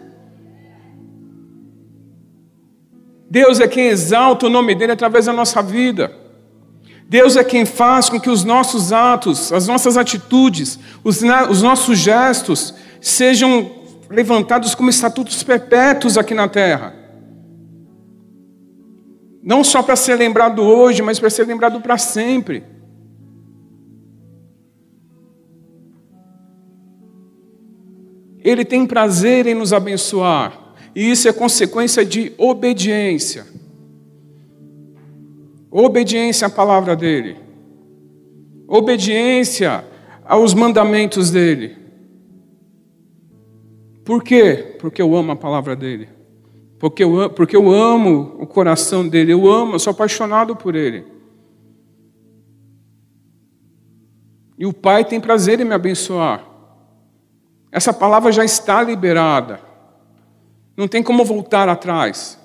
Deus 3.34 3.60
é 3.60 3.68
quem 3.68 3.88
exalta 3.88 4.46
o 4.46 4.50
nome 4.50 4.76
dele 4.76 4.92
através 4.92 5.26
da 5.26 5.34
nossa 5.34 5.60
vida. 5.60 6.16
Deus 7.10 7.36
é 7.36 7.44
quem 7.44 7.66
faz 7.66 8.08
com 8.08 8.22
que 8.22 8.30
os 8.30 8.44
nossos 8.44 8.94
atos, 8.94 9.52
as 9.52 9.66
nossas 9.66 9.98
atitudes, 9.98 10.78
os, 11.04 11.20
os 11.50 11.64
nossos 11.64 11.98
gestos 11.98 12.76
sejam 13.02 13.72
levantados 14.08 14.76
como 14.76 14.88
estatutos 14.88 15.42
perpétuos 15.42 16.16
aqui 16.16 16.36
na 16.36 16.48
terra. 16.48 16.94
Não 19.42 19.64
só 19.64 19.82
para 19.82 19.96
ser 19.96 20.14
lembrado 20.14 20.62
hoje, 20.62 21.02
mas 21.02 21.20
para 21.20 21.32
ser 21.32 21.48
lembrado 21.48 21.82
para 21.82 21.98
sempre. 21.98 22.64
Ele 28.44 28.64
tem 28.64 28.86
prazer 28.86 29.48
em 29.48 29.56
nos 29.56 29.74
abençoar. 29.74 30.63
E 30.96 31.10
isso 31.10 31.28
é 31.28 31.34
consequência 31.34 32.06
de 32.06 32.34
obediência. 32.38 33.46
Obediência 35.72 36.48
à 36.48 36.50
palavra 36.50 36.96
dele. 36.96 37.38
Obediência 38.68 39.84
aos 40.24 40.54
mandamentos 40.54 41.32
dele. 41.32 41.76
Por 44.06 44.24
quê? 44.24 44.76
Porque 44.80 45.02
eu 45.02 45.16
amo 45.16 45.32
a 45.32 45.36
palavra 45.36 45.76
dele. 45.76 46.10
Porque 46.78 47.04
eu, 47.04 47.30
porque 47.30 47.56
eu 47.56 47.72
amo 47.72 48.36
o 48.40 48.46
coração 48.46 49.08
dele. 49.08 49.34
Eu 49.34 49.50
amo, 49.50 49.76
eu 49.76 49.80
sou 49.80 49.92
apaixonado 49.92 50.56
por 50.56 50.76
ele. 50.76 51.06
E 54.58 54.66
o 54.66 54.74
Pai 54.74 55.04
tem 55.04 55.20
prazer 55.20 55.60
em 55.60 55.66
me 55.66 55.74
abençoar. 55.74 56.46
Essa 57.72 57.92
palavra 57.92 58.32
já 58.32 58.46
está 58.46 58.84
liberada. 58.84 59.60
Não 60.76 60.88
tem 60.88 61.04
como 61.04 61.24
voltar 61.24 61.70
atrás. 61.70 62.40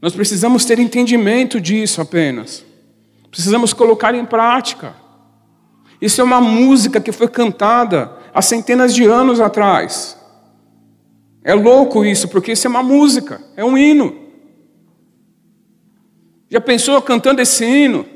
Nós 0.00 0.14
precisamos 0.14 0.64
ter 0.64 0.78
entendimento 0.78 1.60
disso 1.60 2.00
apenas. 2.00 2.64
Precisamos 3.30 3.72
colocar 3.72 4.14
em 4.14 4.24
prática. 4.24 4.94
Isso 6.00 6.20
é 6.20 6.24
uma 6.24 6.40
música 6.40 7.00
que 7.00 7.12
foi 7.12 7.28
cantada 7.28 8.12
há 8.32 8.40
centenas 8.40 8.94
de 8.94 9.04
anos 9.04 9.40
atrás. 9.40 10.16
É 11.42 11.54
louco 11.54 12.04
isso, 12.04 12.28
porque 12.28 12.52
isso 12.52 12.66
é 12.66 12.70
uma 12.70 12.82
música, 12.82 13.40
é 13.56 13.64
um 13.64 13.76
hino. 13.76 14.14
Já 16.50 16.60
pensou 16.60 17.00
cantando 17.02 17.40
esse 17.40 17.64
hino? 17.64 18.06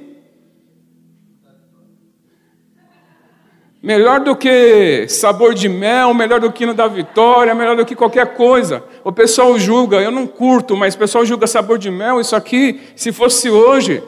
Melhor 3.82 4.20
do 4.20 4.36
que 4.36 5.08
sabor 5.08 5.54
de 5.54 5.68
mel, 5.68 6.14
melhor 6.14 6.38
do 6.38 6.52
que 6.52 6.64
no 6.64 6.72
da 6.72 6.86
vitória, 6.86 7.52
melhor 7.52 7.74
do 7.74 7.84
que 7.84 7.96
qualquer 7.96 8.34
coisa. 8.34 8.84
O 9.02 9.10
pessoal 9.10 9.58
julga, 9.58 9.96
eu 9.96 10.12
não 10.12 10.24
curto, 10.24 10.76
mas 10.76 10.94
o 10.94 10.98
pessoal 10.98 11.26
julga 11.26 11.48
sabor 11.48 11.78
de 11.78 11.90
mel. 11.90 12.20
Isso 12.20 12.36
aqui, 12.36 12.80
se 12.94 13.10
fosse 13.10 13.50
hoje, 13.50 13.98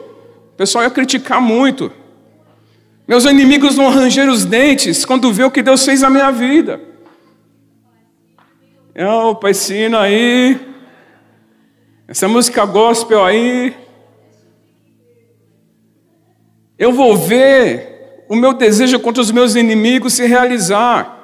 o 0.53 0.55
pessoal 0.55 0.85
ia 0.85 0.89
criticar 0.89 1.41
muito. 1.41 1.91
Meus 3.05 3.25
inimigos 3.25 3.75
vão 3.75 3.89
ranger 3.89 4.29
os 4.29 4.45
dentes 4.45 5.03
quando 5.03 5.33
vê 5.33 5.43
o 5.43 5.51
que 5.51 5.61
Deus 5.61 5.83
fez 5.83 6.01
na 6.01 6.09
minha 6.09 6.31
vida. 6.31 6.79
É 8.93 9.05
o 9.05 9.35
Pai 9.35 9.53
Sino 9.53 9.97
aí, 9.97 10.57
essa 12.07 12.29
música 12.29 12.63
gospel 12.63 13.25
aí. 13.25 13.75
Eu 16.79 16.93
vou 16.93 17.17
ver 17.17 17.94
o 18.27 18.35
meu 18.35 18.53
desejo 18.53 18.99
contra 18.99 19.21
os 19.21 19.31
meus 19.31 19.55
inimigos 19.55 20.13
se 20.13 20.25
realizar. 20.25 21.15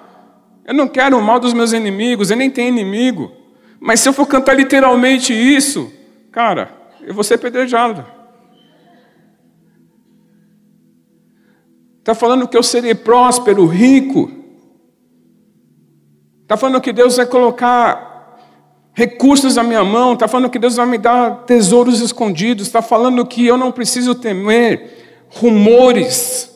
Eu 0.65 0.73
não 0.73 0.87
quero 0.87 1.17
o 1.17 1.21
mal 1.21 1.39
dos 1.39 1.53
meus 1.53 1.73
inimigos, 1.73 2.29
eu 2.29 2.37
nem 2.37 2.49
tenho 2.49 2.69
inimigo. 2.69 3.31
Mas 3.79 3.99
se 3.99 4.09
eu 4.09 4.13
for 4.13 4.27
cantar 4.27 4.55
literalmente 4.55 5.33
isso, 5.33 5.91
cara, 6.31 6.71
eu 7.01 7.13
vou 7.13 7.23
ser 7.23 7.37
pedrejado. 7.37 8.05
Está 11.99 12.13
falando 12.13 12.47
que 12.47 12.57
eu 12.57 12.63
serei 12.63 12.93
próspero, 12.93 13.65
rico. 13.65 14.31
Está 16.43 16.57
falando 16.57 16.81
que 16.81 16.91
Deus 16.91 17.17
vai 17.17 17.25
colocar 17.25 18.37
recursos 18.93 19.55
na 19.55 19.63
minha 19.63 19.83
mão. 19.83 20.13
Está 20.13 20.27
falando 20.27 20.49
que 20.49 20.59
Deus 20.59 20.75
vai 20.75 20.85
me 20.85 20.97
dar 20.97 21.43
tesouros 21.45 22.01
escondidos. 22.01 22.67
Está 22.67 22.81
falando 22.81 23.25
que 23.25 23.45
eu 23.45 23.57
não 23.57 23.71
preciso 23.71 24.13
temer 24.13 25.27
rumores 25.29 26.50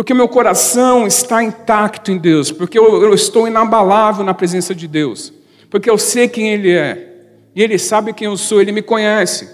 porque 0.00 0.14
meu 0.14 0.28
coração 0.28 1.06
está 1.06 1.44
intacto 1.44 2.10
em 2.10 2.16
Deus, 2.16 2.50
porque 2.50 2.78
eu, 2.78 3.02
eu, 3.02 3.12
estou 3.12 3.46
inabalável 3.46 4.24
na 4.24 4.32
presença 4.32 4.74
de 4.74 4.88
Deus, 4.88 5.30
porque 5.68 5.90
eu 5.90 5.98
sei 5.98 6.26
quem 6.26 6.54
Ele 6.54 6.70
é, 6.70 7.26
e 7.54 7.62
Ele 7.62 7.78
sabe 7.78 8.14
quem 8.14 8.24
eu 8.24 8.34
sou, 8.34 8.62
Ele 8.62 8.72
me 8.72 8.80
conhece. 8.80 9.46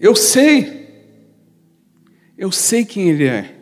Eu 0.00 0.16
sei, 0.16 1.14
eu 2.36 2.50
sei 2.50 2.84
quem 2.84 3.08
Ele 3.08 3.28
é. 3.28 3.54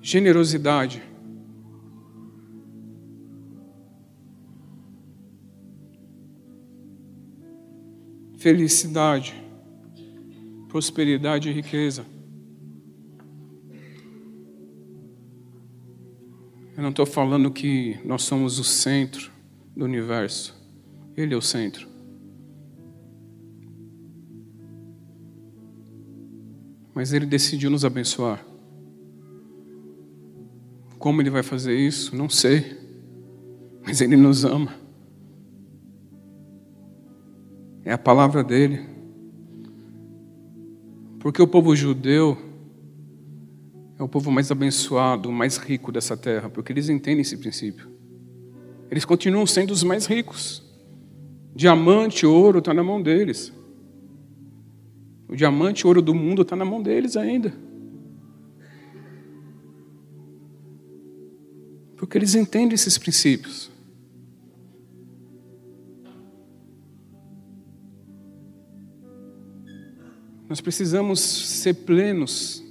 Generosidade. 0.00 1.15
Felicidade, 8.46 9.34
prosperidade 10.68 11.48
e 11.48 11.52
riqueza. 11.52 12.06
Eu 16.76 16.80
não 16.80 16.90
estou 16.90 17.04
falando 17.04 17.50
que 17.50 17.98
nós 18.04 18.22
somos 18.22 18.60
o 18.60 18.62
centro 18.62 19.32
do 19.76 19.84
universo. 19.84 20.54
Ele 21.16 21.34
é 21.34 21.36
o 21.36 21.42
centro. 21.42 21.88
Mas 26.94 27.12
Ele 27.12 27.26
decidiu 27.26 27.68
nos 27.68 27.84
abençoar. 27.84 28.46
Como 31.00 31.20
Ele 31.20 31.30
vai 31.30 31.42
fazer 31.42 31.76
isso? 31.76 32.14
Não 32.14 32.28
sei. 32.28 32.78
Mas 33.84 34.00
Ele 34.00 34.14
nos 34.14 34.44
ama. 34.44 34.85
É 37.86 37.92
a 37.92 37.98
palavra 37.98 38.42
dele. 38.42 38.84
Porque 41.20 41.40
o 41.40 41.46
povo 41.46 41.76
judeu 41.76 42.36
é 43.96 44.02
o 44.02 44.08
povo 44.08 44.28
mais 44.32 44.50
abençoado, 44.50 45.30
mais 45.30 45.56
rico 45.56 45.92
dessa 45.92 46.16
terra, 46.16 46.50
porque 46.50 46.72
eles 46.72 46.88
entendem 46.88 47.20
esse 47.20 47.36
princípio. 47.36 47.88
Eles 48.90 49.04
continuam 49.04 49.46
sendo 49.46 49.70
os 49.70 49.84
mais 49.84 50.04
ricos. 50.04 50.64
Diamante, 51.54 52.26
ouro 52.26 52.58
está 52.58 52.74
na 52.74 52.82
mão 52.82 53.00
deles. 53.00 53.52
O 55.28 55.36
diamante 55.36 55.86
ouro 55.86 56.02
do 56.02 56.12
mundo 56.12 56.42
está 56.42 56.56
na 56.56 56.64
mão 56.64 56.82
deles 56.82 57.16
ainda. 57.16 57.54
Porque 61.96 62.18
eles 62.18 62.34
entendem 62.34 62.74
esses 62.74 62.98
princípios. 62.98 63.70
Nós 70.48 70.60
precisamos 70.60 71.20
ser 71.20 71.74
plenos. 71.74 72.62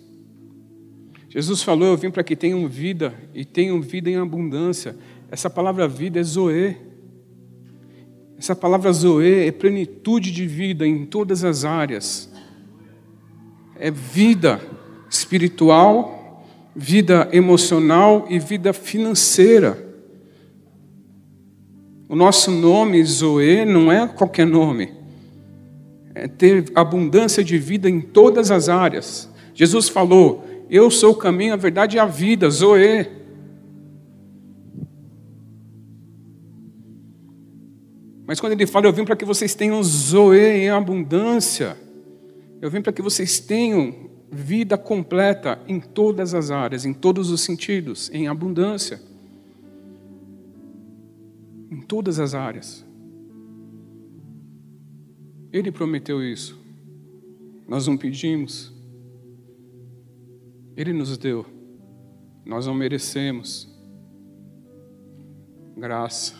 Jesus 1.29 1.61
falou: 1.61 1.89
Eu 1.89 1.97
vim 1.97 2.09
para 2.09 2.23
que 2.23 2.35
tenham 2.35 2.67
vida 2.67 3.13
e 3.33 3.43
tenham 3.43 3.81
vida 3.81 4.09
em 4.09 4.15
abundância. 4.15 4.95
Essa 5.29 5.49
palavra 5.49 5.87
vida 5.87 6.19
é 6.19 6.23
Zoe. 6.23 6.77
Essa 8.37 8.55
palavra 8.55 8.91
Zoe 8.91 9.47
é 9.47 9.51
plenitude 9.51 10.31
de 10.31 10.47
vida 10.47 10.87
em 10.87 11.05
todas 11.05 11.43
as 11.43 11.65
áreas. 11.65 12.31
É 13.77 13.91
vida 13.91 14.61
espiritual, 15.09 16.45
vida 16.73 17.27
emocional 17.33 18.25
e 18.29 18.39
vida 18.39 18.71
financeira. 18.71 19.83
O 22.07 22.15
nosso 22.15 22.51
nome, 22.51 23.03
Zoe, 23.03 23.65
não 23.65 23.91
é 23.91 24.07
qualquer 24.07 24.47
nome 24.47 25.04
ter 26.37 26.71
abundância 26.73 27.43
de 27.43 27.57
vida 27.57 27.89
em 27.89 27.99
todas 27.99 28.49
as 28.51 28.69
áreas. 28.69 29.29
Jesus 29.53 29.89
falou: 29.89 30.43
Eu 30.69 30.89
sou 30.89 31.11
o 31.11 31.15
caminho, 31.15 31.53
a 31.53 31.57
verdade 31.57 31.97
e 31.97 31.99
a 31.99 32.05
vida, 32.05 32.49
Zoe. 32.49 33.07
Mas 38.27 38.39
quando 38.39 38.53
ele 38.53 38.65
fala, 38.65 38.87
eu 38.87 38.93
vim 38.93 39.05
para 39.05 39.15
que 39.15 39.25
vocês 39.25 39.53
tenham 39.53 39.83
Zoe 39.83 40.39
em 40.39 40.69
abundância, 40.69 41.77
eu 42.61 42.71
vim 42.71 42.81
para 42.81 42.91
que 42.91 43.01
vocês 43.01 43.39
tenham 43.39 44.09
vida 44.31 44.77
completa 44.77 45.59
em 45.67 45.79
todas 45.79 46.33
as 46.33 46.51
áreas, 46.51 46.85
em 46.85 46.93
todos 46.93 47.29
os 47.29 47.41
sentidos, 47.41 48.09
em 48.11 48.27
abundância. 48.27 49.01
Em 51.71 51.81
todas 51.81 52.19
as 52.19 52.33
áreas. 52.33 52.84
Ele 55.55 55.71
prometeu 55.71 56.21
isso. 56.21 56.61
Nós 57.65 57.87
não 57.87 57.95
pedimos. 57.95 58.73
Ele 60.75 60.91
nos 60.91 61.17
deu. 61.17 61.45
Nós 62.45 62.67
não 62.67 62.73
merecemos. 62.73 63.73
Graça. 65.77 66.35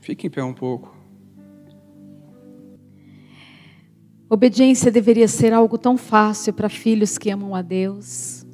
Fique 0.00 0.26
em 0.26 0.30
pé 0.30 0.42
um 0.42 0.52
pouco. 0.52 0.96
Obediência 4.28 4.90
deveria 4.90 5.28
ser 5.28 5.52
algo 5.52 5.78
tão 5.78 5.96
fácil 5.96 6.52
para 6.52 6.68
filhos 6.68 7.16
que 7.16 7.30
amam 7.30 7.54
a 7.54 7.62
Deus, 7.62 8.44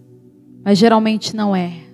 mas 0.63 0.77
geralmente 0.77 1.35
não 1.35 1.57
é. 1.57 1.88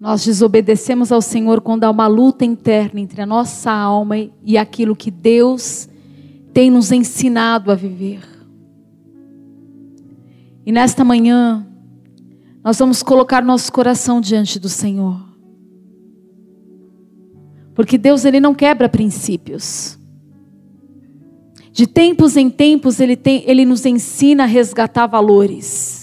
Nós 0.00 0.24
desobedecemos 0.24 1.10
ao 1.10 1.20
Senhor 1.20 1.60
quando 1.60 1.84
há 1.84 1.90
uma 1.90 2.06
luta 2.06 2.44
interna 2.44 3.00
entre 3.00 3.20
a 3.20 3.26
nossa 3.26 3.70
alma 3.72 4.16
e 4.44 4.56
aquilo 4.56 4.94
que 4.94 5.10
Deus 5.10 5.88
tem 6.52 6.70
nos 6.70 6.92
ensinado 6.92 7.72
a 7.72 7.74
viver. 7.74 8.20
E 10.64 10.70
nesta 10.70 11.04
manhã, 11.04 11.66
nós 12.62 12.78
vamos 12.78 13.02
colocar 13.02 13.42
nosso 13.42 13.72
coração 13.72 14.20
diante 14.20 14.58
do 14.58 14.68
Senhor. 14.68 15.18
Porque 17.74 17.96
Deus 17.96 18.24
ele 18.24 18.38
não 18.38 18.54
quebra 18.54 18.88
princípios. 18.88 19.98
De 21.72 21.86
tempos 21.86 22.36
em 22.36 22.50
tempos 22.50 23.00
ele, 23.00 23.16
tem, 23.16 23.44
ele 23.46 23.64
nos 23.64 23.86
ensina 23.86 24.44
a 24.44 24.46
resgatar 24.46 25.06
valores. 25.06 25.97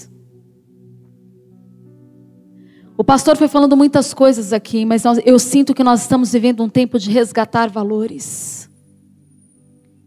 O 2.98 3.04
pastor 3.04 3.36
foi 3.36 3.46
falando 3.46 3.76
muitas 3.76 4.14
coisas 4.14 4.54
aqui, 4.54 4.86
mas 4.86 5.04
nós, 5.04 5.20
eu 5.26 5.38
sinto 5.38 5.74
que 5.74 5.84
nós 5.84 6.00
estamos 6.00 6.32
vivendo 6.32 6.62
um 6.62 6.68
tempo 6.68 6.98
de 6.98 7.10
resgatar 7.10 7.68
valores, 7.68 8.70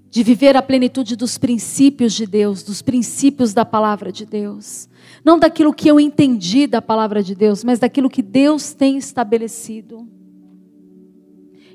de 0.09 0.23
viver 0.23 0.57
a 0.57 0.61
plenitude 0.61 1.15
dos 1.15 1.37
princípios 1.37 2.13
de 2.13 2.25
Deus, 2.25 2.63
dos 2.63 2.81
princípios 2.81 3.53
da 3.53 3.63
palavra 3.63 4.11
de 4.11 4.25
Deus. 4.25 4.89
Não 5.23 5.37
daquilo 5.37 5.71
que 5.71 5.87
eu 5.87 5.99
entendi 5.99 6.65
da 6.65 6.81
palavra 6.81 7.21
de 7.21 7.35
Deus, 7.35 7.63
mas 7.63 7.77
daquilo 7.77 8.09
que 8.09 8.23
Deus 8.23 8.73
tem 8.73 8.97
estabelecido. 8.97 10.07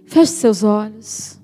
Feche 0.04 0.32
seus 0.32 0.64
olhos. 0.64 1.40